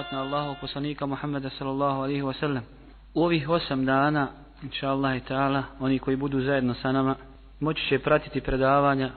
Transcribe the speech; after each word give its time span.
salavat 0.00 0.12
na 0.12 0.20
Allahu 0.22 0.56
poslanika 0.60 1.06
Muhammeda 1.06 1.50
sallallahu 1.50 2.02
alaihi 2.02 2.22
wa 2.22 2.32
sallam. 2.40 2.62
U 3.14 3.24
ovih 3.24 3.48
osam 3.48 3.84
dana, 3.84 4.28
inša 4.62 4.88
Allah 4.90 5.16
i 5.16 5.20
ta'ala, 5.20 5.62
oni 5.80 5.98
koji 5.98 6.16
budu 6.16 6.40
zajedno 6.40 6.74
sa 6.74 6.92
nama, 6.92 7.16
moći 7.60 7.88
će 7.88 7.98
pratiti 7.98 8.40
predavanja 8.40 9.10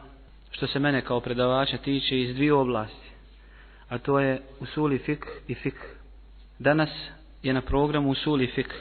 što 0.52 0.68
se 0.68 0.80
mene 0.80 1.02
kao 1.02 1.20
predavača 1.20 1.78
tiče 1.78 2.20
iz 2.22 2.36
dvije 2.36 2.54
oblasti. 2.54 3.10
A 3.90 3.98
to 3.98 4.20
je 4.20 4.42
usuli 4.60 4.98
fik 4.98 5.26
i 5.48 5.56
fik. 5.56 5.76
Danas 6.60 6.90
je 7.44 7.54
na 7.54 7.62
programu 7.62 8.10
usuli 8.10 8.48
fik. 8.48 8.74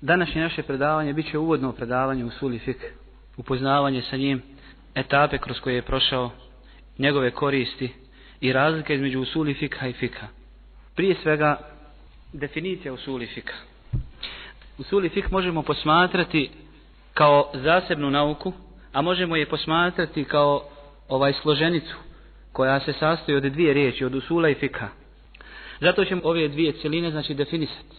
Današnje 0.00 0.42
naše 0.42 0.62
predavanje 0.62 1.12
bit 1.12 1.30
će 1.30 1.38
uvodno 1.38 1.72
predavanje 1.72 2.24
usuli 2.24 2.58
fik. 2.58 2.92
Upoznavanje 3.36 4.02
sa 4.02 4.16
njim, 4.16 4.42
etape 4.94 5.38
kroz 5.38 5.60
koje 5.60 5.74
je 5.74 5.82
prošao, 5.82 6.30
njegove 6.98 7.30
koristi 7.30 7.92
i 8.40 8.52
razlike 8.52 8.94
između 8.94 9.20
usuli 9.20 9.54
fikha 9.54 9.86
i 9.86 9.92
fikha. 9.92 10.26
Prije 10.94 11.16
svega, 11.22 11.58
definicija 12.32 12.92
usuli 12.92 13.26
fika. 13.26 13.54
Usuli 14.78 15.08
fik 15.08 15.30
možemo 15.30 15.62
posmatrati 15.62 16.50
kao 17.14 17.50
zasebnu 17.54 18.10
nauku, 18.10 18.52
a 18.92 19.02
možemo 19.02 19.36
je 19.36 19.46
posmatrati 19.46 20.24
kao 20.24 20.62
ovaj 21.08 21.32
složenicu 21.32 21.94
koja 22.52 22.80
se 22.80 22.92
sastoji 22.92 23.36
od 23.36 23.42
dvije 23.42 23.74
riječi, 23.74 24.04
od 24.04 24.14
usula 24.14 24.48
i 24.48 24.54
fika. 24.54 24.88
Zato 25.80 26.04
ćemo 26.04 26.20
ove 26.24 26.48
dvije 26.48 26.72
cijeline 26.72 27.10
znači 27.10 27.34
definisati. 27.34 27.96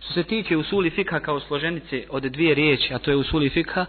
Što 0.00 0.12
se 0.12 0.22
tiče 0.22 0.56
usuli 0.56 0.90
fika 0.90 1.20
kao 1.20 1.40
složenice 1.40 2.04
od 2.10 2.22
dvije 2.22 2.54
riječi, 2.54 2.94
a 2.94 2.98
to 2.98 3.10
je 3.10 3.16
usuli 3.16 3.50
fika, 3.50 3.86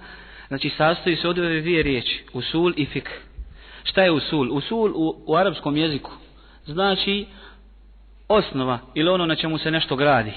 znači 0.47 0.69
sastoji 0.77 1.15
se 1.15 1.27
od 1.27 1.39
ove 1.39 1.61
dvije 1.61 1.83
riječi, 1.83 2.23
usul 2.33 2.73
i 2.75 2.85
fik. 2.85 3.09
Šta 3.83 4.03
je 4.03 4.11
usul? 4.11 4.51
Usul 4.51 4.91
u, 4.95 5.23
u 5.25 5.35
arapskom 5.35 5.77
jeziku 5.77 6.11
znači 6.67 7.25
osnova 8.27 8.79
ili 8.93 9.09
ono 9.09 9.25
na 9.25 9.35
čemu 9.35 9.57
se 9.57 9.71
nešto 9.71 9.95
gradi. 9.95 10.33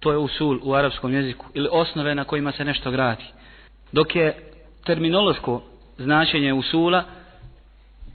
To 0.00 0.12
je 0.12 0.18
usul 0.18 0.58
u 0.62 0.74
arapskom 0.74 1.14
jeziku 1.14 1.46
ili 1.54 1.68
osnove 1.72 2.14
na 2.14 2.24
kojima 2.24 2.52
se 2.52 2.64
nešto 2.64 2.90
gradi. 2.90 3.24
Dok 3.92 4.16
je 4.16 4.34
terminološko 4.84 5.62
značenje 5.98 6.52
usula 6.52 7.04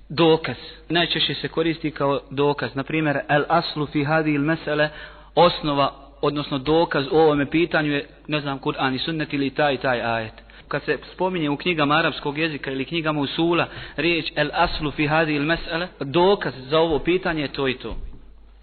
dokaz. 0.09 0.55
Najčešće 0.89 1.33
se 1.33 1.47
koristi 1.47 1.91
kao 1.91 2.19
dokaz. 2.31 2.75
Na 2.75 2.83
primjer, 2.83 3.19
el 3.29 3.43
aslu 3.49 3.85
fi 3.85 4.03
hadi 4.03 4.33
il 4.33 4.41
mesele, 4.41 4.89
osnova, 5.35 5.93
odnosno 6.21 6.57
dokaz 6.57 7.05
o 7.11 7.21
ovome 7.21 7.49
pitanju 7.49 7.91
je, 7.91 8.07
ne 8.27 8.39
znam, 8.39 8.59
Kur'an 8.59 8.95
i 8.95 8.99
sunnet 8.99 9.33
ili 9.33 9.49
taj 9.49 9.77
taj 9.77 10.01
ajet. 10.01 10.33
Kad 10.67 10.83
se 10.83 10.97
spominje 11.13 11.49
u 11.49 11.57
knjigama 11.57 11.95
arapskog 11.95 12.37
jezika 12.37 12.71
ili 12.71 12.85
knjigama 12.85 13.21
usula 13.21 13.67
riječ 13.95 14.31
el 14.35 14.49
aslu 14.53 14.91
fi 14.91 15.07
hadi 15.07 15.35
il 15.35 15.43
mesele, 15.43 15.87
dokaz 15.99 16.53
za 16.69 16.79
ovo 16.79 16.99
pitanje 16.99 17.41
je 17.41 17.47
to 17.47 17.67
i 17.67 17.73
to. 17.73 17.95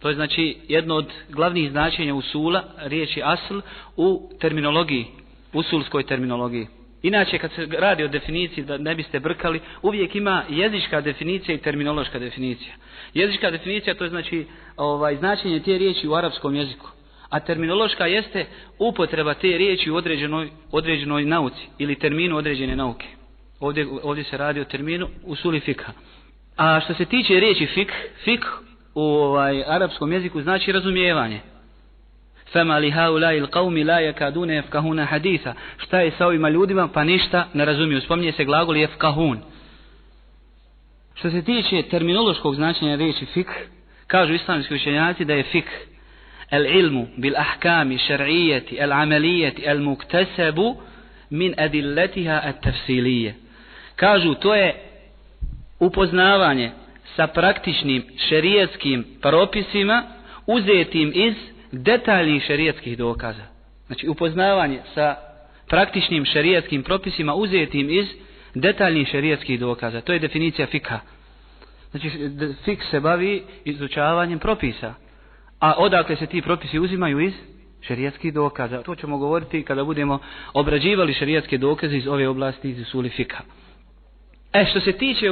To 0.03 0.09
je 0.09 0.15
znači 0.15 0.57
jedno 0.69 0.95
od 0.95 1.07
glavnih 1.29 1.71
značenja 1.71 2.15
usula, 2.15 2.65
riječi 2.79 3.21
asl, 3.25 3.59
u 3.97 4.31
terminologiji, 4.41 5.07
usulskoj 5.53 6.03
terminologiji. 6.07 6.67
Inače, 7.03 7.39
kad 7.39 7.53
se 7.53 7.67
radi 7.79 8.05
o 8.05 8.09
definiciji, 8.09 8.65
da 8.65 8.79
ne 8.79 8.95
biste 8.95 9.21
brkali, 9.21 9.61
uvijek 9.83 10.15
ima 10.15 10.45
jezička 10.49 11.01
definicija 11.01 11.55
i 11.55 11.59
terminološka 11.59 12.19
definicija. 12.19 12.75
Jezička 13.15 13.51
definicija, 13.51 13.95
to 13.95 14.05
je 14.05 14.11
znači 14.11 14.47
ovaj, 14.77 15.17
značenje 15.17 15.61
te 15.61 15.79
riječi 15.79 16.09
u 16.09 16.15
arapskom 16.15 16.55
jeziku. 16.55 16.87
A 17.29 17.41
terminološka 17.41 18.07
jeste 18.07 18.47
upotreba 18.79 19.35
te 19.35 19.59
riječi 19.59 19.91
u 19.91 19.97
određenoj, 19.97 20.51
određenoj 20.73 21.25
nauci 21.25 21.67
ili 21.79 21.99
terminu 21.99 22.37
određene 22.37 22.77
nauke. 22.77 23.07
Ovdje, 23.61 23.87
ovdje 24.03 24.25
se 24.25 24.37
radi 24.37 24.61
o 24.61 24.65
terminu 24.65 25.09
usuli 25.25 25.61
fikha. 25.61 25.93
A 26.57 26.81
što 26.81 26.95
se 26.95 27.05
tiče 27.05 27.41
riječi 27.41 27.67
fik, 27.67 27.93
fik 28.25 28.45
u 28.95 29.03
ovaj, 29.03 29.65
arapskom 29.67 30.13
jeziku 30.13 30.43
znači 30.43 30.73
razumijevanje. 30.73 31.41
Fema 32.53 32.79
li 32.79 32.91
haulai 32.91 33.37
il 33.37 33.47
qavmi 33.47 33.85
la 33.85 34.01
yakadune 34.01 34.53
jefkahuna 34.53 35.05
haditha. 35.05 35.55
Šta 35.79 36.01
je 36.01 36.11
sa 36.19 36.27
ovima 36.27 36.49
ljudima 36.49 36.89
pa 36.89 37.05
ništa 37.05 37.49
ne 37.55 37.65
razumiju. 37.65 38.01
Spominje 38.01 38.33
se 38.33 38.45
glagol 38.45 38.77
jefkahun. 38.77 39.39
Što 41.15 41.31
se 41.31 41.43
tiče 41.43 41.83
terminološkog 41.83 42.55
značenja 42.55 42.97
riječi 42.97 43.27
fik, 43.27 43.47
kažu 44.07 44.35
islamski 44.35 44.75
učenjaci 44.75 45.25
da 45.25 45.35
je 45.35 45.43
fik 45.43 45.71
el 46.51 46.67
ilmu 46.67 47.07
bil 47.17 47.35
ahkami 47.37 47.99
šar'ijeti 47.99 48.77
el 48.79 48.93
amelijeti 48.93 49.63
el 49.67 49.81
muktesebu 49.81 50.77
min 51.31 51.55
adilletiha 51.59 52.41
at 52.45 52.61
tafsilije. 52.63 53.35
Kažu 53.97 54.35
to 54.35 54.55
je 54.55 54.75
upoznavanje 55.81 56.73
sa 57.17 57.27
praktičnim 57.27 58.05
šerijetskim 58.29 59.05
propisima 59.21 60.03
uzetim 60.47 61.13
iz 61.15 61.35
detaljnih 61.73 62.43
šerijetskih 62.43 62.99
dokaza. 62.99 63.43
Znači 63.87 64.09
upoznavanje 64.09 64.81
sa 64.95 65.17
praktičnim 65.69 66.25
šerijetskim 66.25 66.83
propisima 66.83 67.35
uzetim 67.35 67.91
iz 67.91 68.07
detaljnih 68.55 69.09
šerijetskih 69.09 69.61
dokaza. 69.61 70.01
To 70.01 70.13
je 70.13 70.19
definicija 70.19 70.67
fika. 70.67 71.01
Znači 71.91 72.11
fik 72.65 72.83
se 72.91 73.01
bavi 73.01 73.43
izučavanjem 73.65 74.39
propisa. 74.39 74.95
A 75.61 75.75
odakle 75.79 76.17
se 76.17 76.27
ti 76.27 76.43
propisi 76.43 76.79
uzimaju 76.79 77.21
iz 77.21 77.33
šerijetskih 77.81 78.35
dokaza. 78.35 78.83
To 78.83 78.95
ćemo 78.95 79.19
govoriti 79.19 79.63
kada 79.63 79.85
budemo 79.85 80.19
obrađivali 80.55 81.15
šerijetske 81.15 81.59
dokaze 81.59 81.97
iz 81.97 82.07
ove 82.07 82.29
oblasti 82.29 82.71
iz 82.71 82.81
usuli 82.81 83.09
fika. 83.09 83.39
E 84.53 84.65
što 84.65 84.81
se 84.81 84.93
tiče 84.93 85.31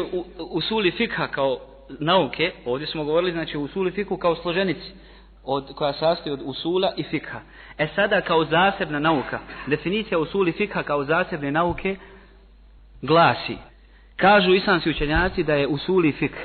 usuli 0.50 0.90
fika 0.90 1.28
kao 1.28 1.69
nauke, 1.98 2.52
ovdje 2.64 2.86
smo 2.86 3.04
govorili 3.04 3.32
znači 3.32 3.58
usuli 3.58 3.90
fiku 3.90 4.16
kao 4.16 4.36
složenici 4.36 4.92
od, 5.44 5.74
koja 5.74 5.92
sastoji 5.92 6.32
od 6.32 6.40
usula 6.44 6.92
i 6.96 7.02
fikha. 7.02 7.40
E 7.78 7.88
sada 7.94 8.20
kao 8.20 8.44
zasebna 8.44 8.98
nauka, 8.98 9.38
definicija 9.66 10.18
usuli 10.18 10.52
fikha 10.52 10.82
kao 10.82 11.04
zasebne 11.04 11.50
nauke 11.50 11.96
glasi. 13.02 13.56
Kažu 14.16 14.54
islamski 14.54 14.90
učenjaci 14.90 15.42
da 15.42 15.54
je 15.54 15.66
usuli 15.66 16.12
fikh 16.12 16.38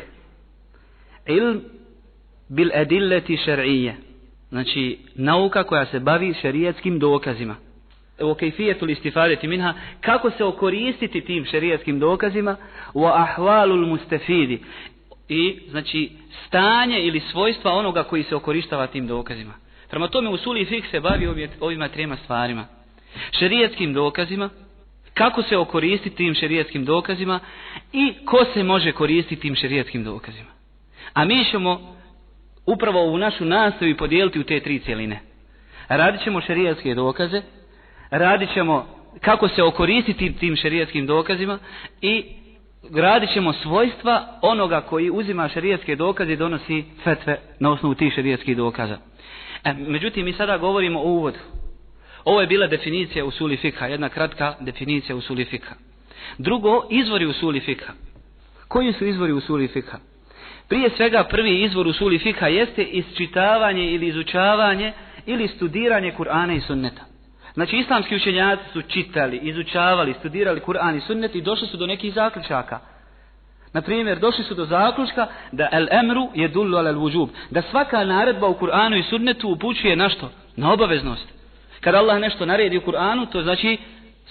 ilm 1.26 1.62
bil 2.50 2.70
edilleti 2.74 3.38
šer'ije, 3.38 3.96
Znači, 4.50 5.00
nauka 5.16 5.64
koja 5.64 5.86
se 5.86 6.00
bavi 6.00 6.34
šarijetskim 6.42 7.00
dokazima. 7.00 7.56
Evo 8.20 8.36
kejfijetul 8.36 8.90
istifadeti 8.90 9.48
minha, 9.48 9.74
kako 10.02 10.32
se 10.32 10.44
okoristiti 10.44 11.22
tim 11.22 11.46
šarijetskim 11.46 12.00
dokazima, 12.00 12.56
wa 12.94 13.12
ahvalul 13.16 13.88
mustafidi 13.88 14.60
i 15.30 15.60
znači 15.70 16.10
stanje 16.48 17.00
ili 17.00 17.20
svojstva 17.20 17.72
onoga 17.72 18.04
koji 18.04 18.24
se 18.24 18.36
okorištava 18.36 18.88
tim 18.88 19.08
dokazima. 19.08 19.54
Prema 19.90 20.08
tome 20.08 20.30
u 20.30 20.38
suli 20.38 20.66
fik 20.66 20.86
se 20.92 21.00
bavi 21.00 21.28
ovim, 21.28 21.50
ovima 21.60 21.88
trema 21.88 22.18
stvarima. 22.24 22.66
Šerijetskim 23.40 23.94
dokazima, 23.94 24.50
kako 25.14 25.44
se 25.44 25.58
okoristiti 25.58 26.16
tim 26.16 26.34
šerijetskim 26.34 26.86
dokazima 26.86 27.40
i 27.94 28.14
ko 28.26 28.46
se 28.54 28.64
može 28.64 28.92
koristiti 28.92 29.42
tim 29.42 29.56
šerijetskim 29.56 30.04
dokazima. 30.04 30.50
A 31.14 31.26
mi 31.26 31.46
ćemo 31.52 31.96
upravo 32.66 33.04
u 33.04 33.18
našu 33.18 33.46
nastavi 33.46 33.98
podijeliti 33.98 34.40
u 34.40 34.44
te 34.44 34.60
tri 34.60 34.80
cijeline. 34.80 35.20
Radit 35.88 36.24
ćemo 36.24 36.42
šerijetske 36.42 36.96
dokaze, 36.96 37.42
radit 38.10 38.54
ćemo 38.54 38.88
kako 39.22 39.48
se 39.48 39.64
okoristiti 39.64 40.34
tim 40.34 40.56
šerijetskim 40.56 41.06
dokazima 41.06 41.60
i 42.02 42.26
gradit 42.90 43.34
ćemo 43.34 43.54
svojstva 43.54 44.40
onoga 44.42 44.82
koji 44.82 45.10
uzima 45.10 45.50
šarijetske 45.50 45.96
dokaze 45.96 46.34
i 46.34 46.38
donosi 46.38 46.84
fetve 47.04 47.40
na 47.60 47.72
osnovu 47.72 47.96
tih 47.96 48.14
šarijetskih 48.14 48.58
dokaza. 48.58 48.98
E, 49.64 49.74
međutim, 49.74 50.26
mi 50.26 50.34
sada 50.34 50.58
govorimo 50.58 51.00
o 51.00 51.04
uvodu. 51.12 51.40
Ovo 52.26 52.42
je 52.42 52.48
bila 52.48 52.68
definicija 52.68 53.26
usuli 53.26 53.58
fikha, 53.58 53.86
jedna 53.86 54.10
kratka 54.10 54.56
definicija 54.60 55.16
usuli 55.16 55.46
fikha. 55.46 55.76
Drugo, 56.38 56.88
izvori 56.90 57.26
usuli 57.26 57.60
fikha. 57.60 57.94
Koji 58.68 58.94
su 58.94 59.06
izvori 59.06 59.34
usuli 59.34 59.68
fikha? 59.68 59.98
Prije 60.68 60.90
svega, 60.90 61.24
prvi 61.24 61.64
izvor 61.64 61.88
usuli 61.88 62.20
fikha 62.20 62.48
jeste 62.48 62.84
isčitavanje 62.84 63.92
ili 63.92 64.08
izučavanje 64.08 64.94
ili 65.26 65.48
studiranje 65.48 66.14
Kur'ana 66.18 66.58
i 66.58 66.62
sunneta. 66.62 67.15
Znači 67.56 67.78
islamski 67.78 68.16
učenjaci 68.16 68.64
su 68.74 68.82
čitali, 68.82 69.38
izučavali, 69.38 70.14
studirali 70.20 70.62
Kur'an 70.62 70.98
i 70.98 71.02
sunnet 71.02 71.36
i 71.36 71.42
došli 71.42 71.68
su 71.68 71.78
do 71.78 71.88
nekih 71.88 72.14
zaključaka. 72.14 72.80
Na 73.74 73.82
primjer, 73.82 74.20
došli 74.20 74.44
su 74.44 74.54
do 74.54 74.66
zaključka 74.66 75.28
da 75.52 75.70
el 75.72 75.88
emru 75.92 76.30
je 76.34 76.48
dullu 76.48 76.78
al 76.78 76.96
vujub. 76.96 77.30
Da 77.50 77.62
svaka 77.62 78.04
naredba 78.04 78.48
u 78.48 78.54
Kur'anu 78.54 79.00
i 79.00 79.04
sunnetu 79.04 79.50
upućuje 79.50 79.96
na 79.96 80.10
što? 80.10 80.32
Na 80.56 80.74
obaveznost. 80.74 81.28
Kad 81.82 81.96
Allah 81.96 82.20
nešto 82.20 82.46
naredi 82.46 82.78
u 82.78 82.82
Kur'anu, 82.82 83.26
to 83.32 83.42
znači 83.42 83.78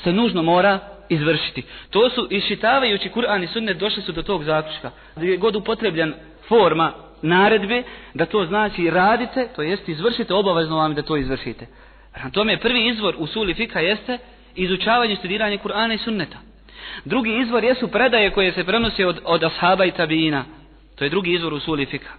se 0.02 0.12
nužno 0.12 0.42
mora 0.42 0.78
izvršiti. 1.08 1.62
To 1.90 2.10
su, 2.10 2.26
iščitavajući 2.30 3.10
Kur'an 3.14 3.44
i 3.44 3.46
sunnet, 3.46 3.78
došli 3.78 4.02
su 4.02 4.12
do 4.12 4.22
tog 4.22 4.44
zaključka. 4.44 4.90
Da 5.16 5.26
je 5.26 5.36
god 5.36 5.56
upotrebljan 5.56 6.14
forma 6.48 6.92
naredbe, 7.22 7.82
da 8.14 8.26
to 8.26 8.44
znači 8.44 8.90
radite, 8.90 9.48
to 9.56 9.62
jest 9.62 9.88
izvršite, 9.88 10.34
obavezno 10.34 10.76
vam 10.76 10.94
da 10.94 11.02
to 11.02 11.16
izvršite. 11.16 11.66
Na 12.22 12.30
tome 12.30 12.56
prvi 12.56 12.86
izvor 12.86 13.14
u 13.18 13.26
suli 13.26 13.54
fika 13.54 13.80
jeste 13.80 14.18
izučavanje 14.54 15.12
i 15.12 15.16
studiranje 15.16 15.58
Kur'ana 15.58 15.94
i 15.94 15.98
sunneta. 15.98 16.38
Drugi 17.04 17.38
izvor 17.38 17.64
jesu 17.64 17.88
predaje 17.88 18.30
koje 18.30 18.52
se 18.52 18.64
prenose 18.64 19.06
od, 19.06 19.20
od 19.24 19.44
ashaba 19.44 19.84
i 19.84 19.90
tabijina. 19.90 20.44
To 20.96 21.04
je 21.04 21.10
drugi 21.10 21.32
izvor 21.32 21.52
u 21.52 21.60
suli 21.60 21.86
fika. 21.86 22.10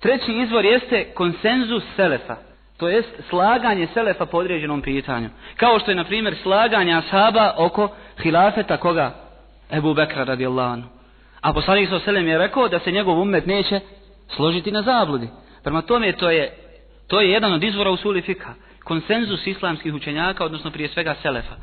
Treći 0.00 0.32
izvor 0.32 0.64
jeste 0.64 1.04
konsenzus 1.14 1.82
selefa. 1.96 2.36
To 2.76 2.88
jest 2.88 3.08
slaganje 3.28 3.88
selefa 3.94 4.26
po 4.26 4.38
određenom 4.38 4.82
pitanju. 4.82 5.28
Kao 5.56 5.78
što 5.78 5.90
je, 5.90 5.94
na 5.94 6.04
primjer, 6.04 6.36
slaganje 6.42 6.94
ashaba 6.94 7.54
oko 7.56 7.88
hilafeta 8.22 8.76
koga? 8.76 9.14
Ebu 9.72 9.94
Bekra 9.94 10.24
radijallahu 10.24 10.72
anhu. 10.72 10.88
A 11.40 11.52
poslanik 11.52 11.88
sa 11.88 11.98
selem 11.98 12.28
je 12.28 12.38
rekao 12.38 12.68
da 12.68 12.78
se 12.78 12.92
njegov 12.92 13.20
umet 13.20 13.46
neće 13.46 13.80
složiti 14.36 14.70
na 14.70 14.82
zabludi. 14.82 15.28
Prema 15.62 15.82
tome 15.82 16.12
to 16.12 16.30
je, 16.30 16.54
to 17.06 17.20
je 17.20 17.30
jedan 17.30 17.52
od 17.52 17.64
izvora 17.64 17.90
u 17.90 17.96
suli 17.96 18.22
fika. 18.22 18.54
Konsenzus 18.86 19.46
islamskih 19.46 19.94
učenjaka, 19.94 20.44
odnosno 20.44 20.70
prije 20.70 20.88
svega 20.88 21.14
selefa. 21.22 21.54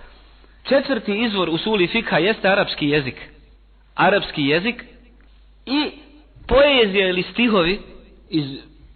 Četvrti 0.63 1.23
izvor 1.23 1.49
usuli 1.49 1.87
fika 1.87 2.17
jeste 2.17 2.47
arapski 2.47 2.89
jezik. 2.89 3.15
Arapski 3.95 4.43
jezik 4.43 4.83
i 5.65 5.91
poezija 6.47 7.09
ili 7.09 7.23
stihovi 7.23 7.79
iz 8.29 8.45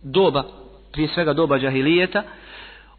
doba, 0.04 0.44
prije 0.92 1.08
svega 1.08 1.34
doba 1.34 1.60
džahilijeta, 1.60 2.24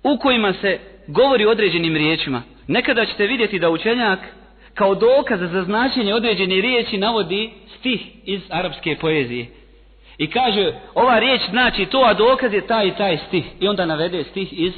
u 0.03 0.19
kojima 0.19 0.53
se 0.53 0.79
govori 1.07 1.47
određenim 1.47 1.97
riječima. 1.97 2.43
Nekada 2.67 3.07
ćete 3.07 3.27
vidjeti 3.27 3.59
da 3.59 3.71
učenjak 3.71 4.19
kao 4.75 4.95
dokaz 4.95 5.41
za 5.41 5.65
značenje 5.65 6.15
određene 6.15 6.61
riječi 6.61 6.99
navodi 6.99 7.51
stih 7.79 8.01
iz 8.25 8.41
arapske 8.51 8.97
poezije. 9.01 9.47
I 10.19 10.31
kaže, 10.31 10.73
ova 10.95 11.19
riječ 11.19 11.41
znači 11.51 11.87
to, 11.87 11.99
a 11.99 12.15
dokaz 12.15 12.53
je 12.53 12.67
taj 12.67 12.87
i 12.87 12.97
taj 12.99 13.19
stih. 13.29 13.45
I 13.61 13.69
onda 13.69 13.87
navede 13.87 14.25
stih 14.25 14.59
iz, 14.59 14.73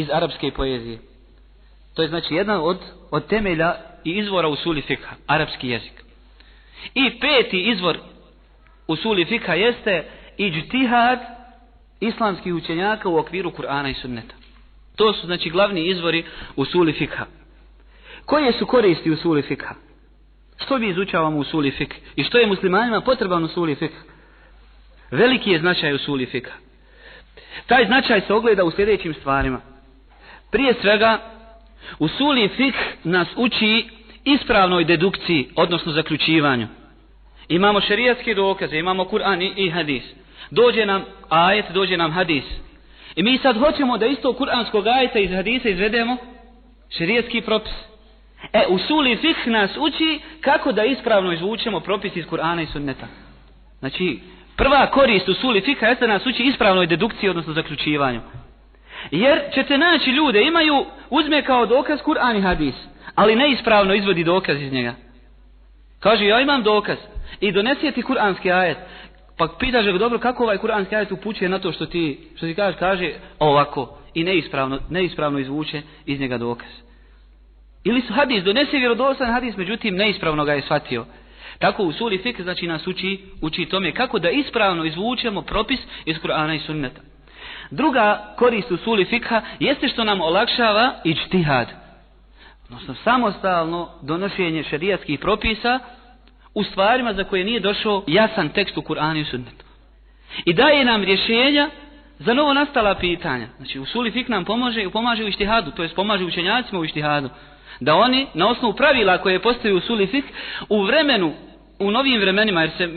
iz 0.00 0.08
arapske 0.12 0.50
poezije. 0.50 0.98
To 1.94 2.02
je 2.02 2.08
znači 2.08 2.34
jedan 2.34 2.60
od, 2.62 2.78
od 3.10 3.26
temelja 3.26 3.74
i 4.04 4.10
izvora 4.10 4.48
u 4.48 4.56
suli 4.56 4.82
fikha, 4.82 5.14
arapski 5.26 5.68
jezik. 5.68 6.04
I 6.94 7.20
peti 7.20 7.70
izvor 7.70 7.98
u 8.86 8.96
suli 8.96 9.24
fikha 9.24 9.54
jeste 9.54 10.04
iđtihad 10.36 11.18
islamskih 12.00 12.54
učenjaka 12.54 13.08
u 13.08 13.18
okviru 13.18 13.50
Kur'ana 13.50 13.90
i 13.90 13.94
sunneta. 13.94 14.34
To 14.96 15.12
su 15.12 15.26
znači 15.26 15.50
glavni 15.50 15.86
izvori 15.86 16.24
u 16.56 16.64
suli 16.64 16.92
fikha. 16.92 17.26
Koje 18.24 18.52
su 18.52 18.66
koristi 18.66 19.10
u 19.10 19.16
suli 19.16 19.42
fikha? 19.42 19.74
Što 20.64 20.78
mi 20.78 20.88
izučavamo 20.88 21.38
u 21.38 21.44
suli 21.44 21.70
fikha? 21.70 21.96
I 22.16 22.24
što 22.24 22.38
je 22.38 22.46
muslimanima 22.46 23.00
potreban 23.00 23.44
u 23.44 23.48
suli 23.48 23.74
fikha? 23.74 24.02
Veliki 25.10 25.50
je 25.50 25.58
značaj 25.58 25.94
u 25.94 25.98
suli 25.98 26.26
fikha. 26.26 26.52
Taj 27.66 27.86
značaj 27.86 28.20
se 28.20 28.34
ogleda 28.34 28.64
u 28.64 28.70
sljedećim 28.70 29.14
stvarima. 29.14 29.60
Prije 30.50 30.74
svega, 30.80 31.18
u 31.98 32.08
suli 32.08 32.50
nas 33.04 33.28
uči 33.36 33.88
ispravnoj 34.24 34.84
dedukciji, 34.84 35.48
odnosno 35.56 35.92
zaključivanju. 35.92 36.66
Imamo 37.48 37.80
šerijatske 37.80 38.34
dokaze, 38.34 38.78
imamo 38.78 39.04
Kur'an 39.04 39.52
i 39.56 39.70
hadis. 39.70 40.02
Dođe 40.50 40.86
nam 40.86 41.04
ajet, 41.28 41.64
dođe 41.74 41.96
nam 41.96 42.12
hadis. 42.12 42.44
I 43.16 43.22
mi 43.22 43.38
sad 43.38 43.58
hoćemo 43.58 43.98
da 43.98 44.06
isto 44.06 44.32
kur'anskog 44.32 44.86
ajeta 44.86 45.18
iz 45.18 45.30
hadisa 45.30 45.68
izvedemo 45.68 46.16
šerijatski 46.98 47.40
propis. 47.40 47.72
E, 48.52 48.62
u 48.68 48.78
suli 48.78 49.18
nas 49.46 49.70
uči 49.76 50.20
kako 50.40 50.72
da 50.72 50.84
ispravno 50.84 51.32
izvučemo 51.32 51.80
propis 51.80 52.16
iz 52.16 52.24
Kur'ana 52.26 52.62
i 52.62 52.66
sunneta. 52.66 53.06
Znači, 53.78 54.18
prva 54.56 54.86
korist 54.86 55.28
u 55.28 55.34
suli 55.34 55.76
jeste 55.82 56.08
nas 56.08 56.26
uči 56.26 56.42
ispravnoj 56.42 56.86
dedukciji, 56.86 57.30
odnosno 57.30 57.52
zaključivanju. 57.52 58.20
Jer 59.10 59.40
ćete 59.54 59.78
naći 59.78 60.10
ljude, 60.10 60.42
imaju, 60.42 60.84
uzme 61.10 61.42
kao 61.42 61.66
dokaz 61.66 61.98
Kur'an 62.00 62.38
i 62.38 62.42
hadis, 62.42 62.74
ali 63.14 63.36
neispravno 63.36 63.94
izvodi 63.94 64.24
dokaz 64.24 64.62
iz 64.62 64.72
njega. 64.72 64.94
Kaže, 66.00 66.26
ja 66.26 66.40
imam 66.40 66.62
dokaz 66.62 66.98
i 67.40 67.52
donesi 67.52 67.92
ti 67.92 68.02
kur'anski 68.02 68.52
ajet. 68.52 68.78
Pa 69.38 69.48
pitaš 69.58 69.86
ga 69.86 69.98
dobro 69.98 70.18
kako 70.18 70.42
ovaj 70.42 70.58
kur'anski 70.58 70.96
ajet 70.96 71.12
upućuje 71.12 71.48
na 71.48 71.58
to 71.58 71.72
što 71.72 71.86
ti, 71.86 72.18
što 72.36 72.46
ti 72.46 72.54
kaže, 72.54 72.78
kaže 72.78 73.12
ovako 73.38 73.98
i 74.14 74.24
neispravno, 74.24 74.78
neispravno 74.90 75.38
izvuče 75.38 75.82
iz 76.06 76.20
njega 76.20 76.38
dokaz. 76.38 76.68
Ili 77.84 78.00
su 78.00 78.12
hadis, 78.12 78.44
donese 78.44 78.76
vjerodostan 78.76 79.32
hadis, 79.32 79.56
međutim 79.56 79.96
neispravno 79.96 80.44
ga 80.44 80.52
je 80.52 80.62
shvatio. 80.62 81.06
Tako 81.58 81.82
u 81.82 81.92
suri 81.92 82.18
fik 82.18 82.40
znači 82.40 82.66
nas 82.66 82.86
uči, 82.86 83.20
uči 83.42 83.66
tome 83.66 83.92
kako 83.92 84.18
da 84.18 84.30
ispravno 84.30 84.84
izvučemo 84.84 85.42
propis 85.42 85.80
iz 86.04 86.16
Kur'ana 86.16 86.56
i 86.56 86.58
sunneta. 86.58 87.00
Druga 87.70 88.34
korist 88.36 88.70
u 88.70 88.76
suli 88.76 89.04
fikha 89.04 89.42
jeste 89.60 89.88
što 89.88 90.04
nam 90.04 90.20
olakšava 90.20 90.94
ičtihad. 91.04 91.68
Odnosno 92.64 92.94
samostalno 92.94 93.88
donošenje 94.02 94.62
šarijatskih 94.62 95.18
propisa 95.18 95.78
u 96.54 96.64
stvarima 96.64 97.12
za 97.12 97.24
koje 97.24 97.44
nije 97.44 97.60
došao 97.60 98.04
jasan 98.06 98.48
tekst 98.48 98.76
u 98.76 98.82
Kur'anu 98.82 99.20
i 99.20 99.24
sunnetu. 99.24 99.64
I 100.44 100.52
daje 100.52 100.84
nam 100.84 101.04
rješenja 101.04 101.70
za 102.18 102.34
novo 102.34 102.54
nastala 102.54 102.94
pitanja. 102.94 103.46
Znači 103.56 103.78
usuli 103.78 104.10
fik 104.10 104.28
nam 104.28 104.44
pomaže, 104.44 104.90
pomaže 104.90 105.24
u 105.24 105.28
ištihadu, 105.28 105.70
to 105.70 105.82
jest 105.82 105.94
pomaže 105.94 106.24
učenjacima 106.24 106.80
u 106.80 106.84
ištihadu 106.84 107.30
da 107.80 107.94
oni 107.94 108.26
na 108.34 108.48
osnovu 108.48 108.74
pravila 108.74 109.18
koje 109.18 109.42
postaju 109.42 109.76
u 109.76 110.06
fik 110.06 110.24
u 110.68 110.82
vremenu 110.82 111.32
u 111.78 111.90
novim 111.90 112.20
vremenima 112.20 112.60
jer 112.60 112.70
se 112.78 112.88